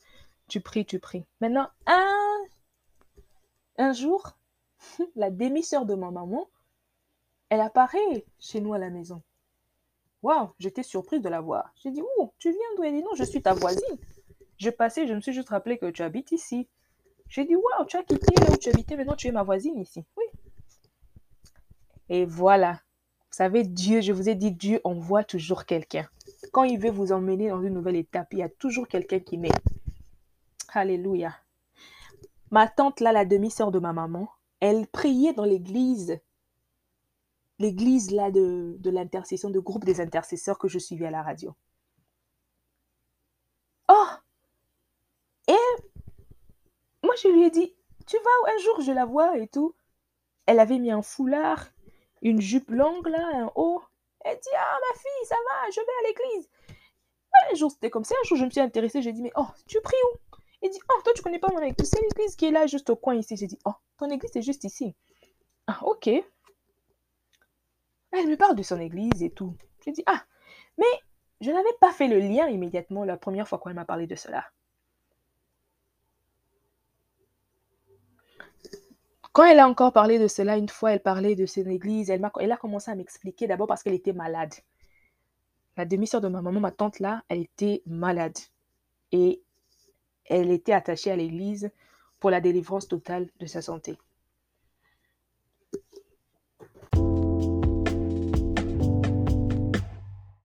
Tu 0.49 0.61
pries, 0.61 0.85
tu 0.85 0.99
pries. 0.99 1.25
Maintenant, 1.41 1.69
un, 1.87 2.45
un 3.79 3.93
jour, 3.93 4.37
la 5.17 5.31
demi-sœur 5.31 5.87
de 5.87 5.95
ma 5.95 6.11
maman, 6.11 6.49
elle 7.49 7.61
apparaît 7.61 8.27
chez 8.39 8.61
nous 8.61 8.75
à 8.75 8.79
la 8.79 8.91
maison. 8.91 9.23
Waouh, 10.23 10.51
j'étais 10.59 10.83
surprise 10.83 11.21
de 11.21 11.29
la 11.29 11.41
voir. 11.41 11.73
J'ai 11.77 11.91
dit, 11.91 12.03
oh, 12.19 12.33
tu 12.39 12.51
viens 12.51 12.61
d'où? 12.77 12.85
Elle 12.85 12.95
dit, 12.95 13.03
non, 13.03 13.15
je 13.17 13.25
suis 13.25 13.43
ta 13.43 13.55
voisine. 13.55 13.99
Je 14.59 14.71
passais, 14.71 15.07
je 15.07 15.15
me 15.15 15.21
suis 15.21 15.33
juste 15.33 15.49
rappelé 15.49 15.79
que 15.79 15.91
tu 15.91 16.03
habites 16.03 16.33
ici. 16.33 16.69
J'ai 17.33 17.47
dit, 17.47 17.57
waouh, 17.57 17.87
tu 17.87 17.97
as 17.97 18.03
quitté 18.03 18.35
là 18.43 18.53
où 18.53 18.59
tu 18.59 18.69
habitais, 18.69 18.95
maintenant 18.95 19.17
tu 19.17 19.27
es 19.27 19.33
ma 19.33 19.43
voisine 19.43 19.79
ici. 19.79 20.05
Oui. 20.19 20.25
Et 22.11 22.27
voilà. 22.27 22.75
Vous 22.75 23.37
savez, 23.37 23.65
Dieu, 23.65 24.03
je 24.03 24.13
vous 24.13 24.29
ai 24.29 24.35
dit, 24.35 24.53
Dieu 24.53 24.83
envoie 24.85 25.25
toujours 25.25 25.65
quelqu'un. 25.65 26.07
Quand 26.53 26.65
il 26.65 26.79
veut 26.79 26.91
vous 26.91 27.11
emmener 27.11 27.49
dans 27.49 27.63
une 27.63 27.73
nouvelle 27.73 27.97
étape, 27.97 28.29
il 28.33 28.41
y 28.41 28.43
a 28.43 28.51
toujours 28.51 28.87
quelqu'un 28.87 29.19
qui 29.19 29.39
met. 29.39 29.49
Alléluia. 30.75 31.35
Ma 32.51 32.69
tante, 32.69 33.01
là, 33.01 33.13
la 33.13 33.25
demi-sœur 33.25 33.71
de 33.71 33.79
ma 33.79 33.95
maman, 33.95 34.29
elle 34.61 34.87
priait 34.87 35.33
dans 35.33 35.47
l'église 35.47 36.21
l'église 37.59 38.11
là 38.11 38.31
de, 38.31 38.77
de 38.79 38.91
l'intercession, 38.91 39.49
de 39.49 39.59
groupe 39.59 39.87
des 39.87 40.03
intercesseurs 40.03 40.59
que 40.59 40.69
je 40.69 40.79
suivais 40.79 41.07
à 41.07 41.11
la 41.11 41.23
radio. 41.23 41.55
Oh 43.89 44.07
moi 47.13 47.21
je 47.23 47.29
lui 47.29 47.45
ai 47.45 47.51
dit, 47.51 47.75
tu 48.07 48.17
vas 48.17 48.53
un 48.55 48.59
jour 48.59 48.81
je 48.81 48.93
la 48.93 49.05
vois 49.05 49.37
et 49.37 49.47
tout. 49.47 49.75
Elle 50.47 50.59
avait 50.59 50.79
mis 50.79 50.91
un 50.91 51.03
foulard, 51.03 51.69
une 52.23 52.41
jupe 52.41 52.71
longue 52.71 53.07
là, 53.07 53.23
un 53.35 53.53
haut. 53.55 53.83
Elle 54.21 54.37
dit, 54.37 54.49
ah 54.57 54.79
ma 54.89 54.99
fille, 54.99 55.27
ça 55.27 55.35
va, 55.35 55.71
je 55.71 55.81
vais 55.81 55.87
à 55.87 56.09
l'église. 56.09 56.51
Un 57.51 57.55
jour 57.55 57.71
c'était 57.71 57.91
comme 57.91 58.05
ça, 58.05 58.15
un 58.19 58.27
jour 58.27 58.39
je 58.39 58.47
me 58.47 58.51
suis 58.51 58.61
intéressée, 58.61 59.03
j'ai 59.03 59.13
dit, 59.13 59.21
mais 59.21 59.33
oh, 59.37 59.47
tu 59.67 59.79
pries 59.83 59.97
où? 60.07 60.37
Il 60.63 60.71
dit, 60.71 60.81
oh, 60.91 61.03
toi 61.05 61.13
tu 61.15 61.23
connais 61.23 61.39
pas 61.39 61.49
mon 61.53 61.61
église, 61.61 61.91
c'est 61.91 62.01
l'église 62.01 62.35
qui 62.35 62.47
est 62.47 62.51
là 62.51 62.67
juste 62.67 62.89
au 62.89 62.97
coin 62.97 63.15
ici. 63.15 63.37
J'ai 63.37 63.47
dit, 63.47 63.59
oh, 63.67 63.75
ton 63.99 64.09
église 64.09 64.35
est 64.35 64.43
juste 64.43 64.65
ici. 64.65 64.95
Ah, 65.67 65.81
ok. 65.83 66.09
Elle 68.13 68.27
me 68.27 68.37
parle 68.37 68.57
de 68.57 68.63
son 68.63 68.81
église 68.81 69.23
et 69.23 69.31
tout. 69.31 69.55
Je 69.85 69.91
dis, 69.91 70.03
ah, 70.07 70.25
mais 70.79 70.87
je 71.43 71.51
n'avais 71.51 71.73
pas 71.79 71.93
fait 71.93 72.09
le 72.09 72.21
lien 72.21 72.49
immédiatement 72.49 73.05
la 73.05 73.19
première 73.19 73.47
fois 73.47 73.61
qu'elle 73.63 73.75
m'a 73.75 73.85
parlé 73.85 74.07
de 74.07 74.15
cela. 74.15 74.47
Quand 79.33 79.45
elle 79.45 79.61
a 79.61 79.69
encore 79.69 79.95
parlé 79.95 80.19
de 80.19 80.29
cela, 80.29 80.59
une 80.59 80.69
fois, 80.69 80.93
elle 80.93 81.01
parlait 81.01 81.35
de 81.35 81.47
son 81.47 81.67
église, 81.67 82.11
elle, 82.11 82.23
a, 82.25 82.57
commencé 82.57 82.91
à 82.91 82.95
m'expliquer 82.95 83.47
d'abord 83.47 83.67
parce 83.67 83.83
qu'elle 83.83 83.95
était 83.95 84.13
malade. 84.13 84.55
La 85.79 85.87
demi-sœur 85.87 86.21
de 86.21 86.29
ma 86.29 86.43
maman, 86.43 86.61
ma 86.61 86.71
tante 86.71 87.01
là, 87.01 87.23
elle 87.29 87.41
était 87.41 87.83
malade. 87.87 88.37
Et 89.11 89.43
elle 90.27 90.51
était 90.51 90.73
attachée 90.73 91.11
à 91.11 91.17
l'église 91.17 91.71
pour 92.21 92.31
la 92.31 92.43
délivrance 92.43 92.89
totale 92.89 93.31
de 93.41 93.47
sa 93.47 93.63
santé. 93.63 93.97